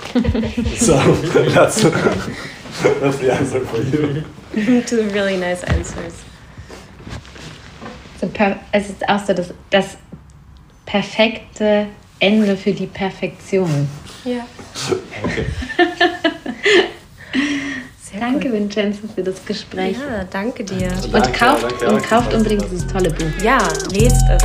[0.78, 0.96] so
[1.54, 1.84] that's,
[3.00, 4.24] that's the answer for you.
[4.86, 6.14] Two really nice answers.
[8.72, 9.96] Es ist auch so das, das
[10.86, 11.86] perfekte
[12.18, 13.88] Ende für die Perfektion.
[14.24, 14.46] Ja.
[15.22, 15.46] Okay.
[18.18, 18.58] Danke, gut.
[18.58, 19.96] Vincenzo, für das Gespräch.
[19.96, 20.90] Ja, danke dir.
[21.04, 23.42] Und danke, kauft, danke, und kauft unbedingt dieses tolle Buch.
[23.42, 23.58] Ja,
[23.90, 24.42] lest es.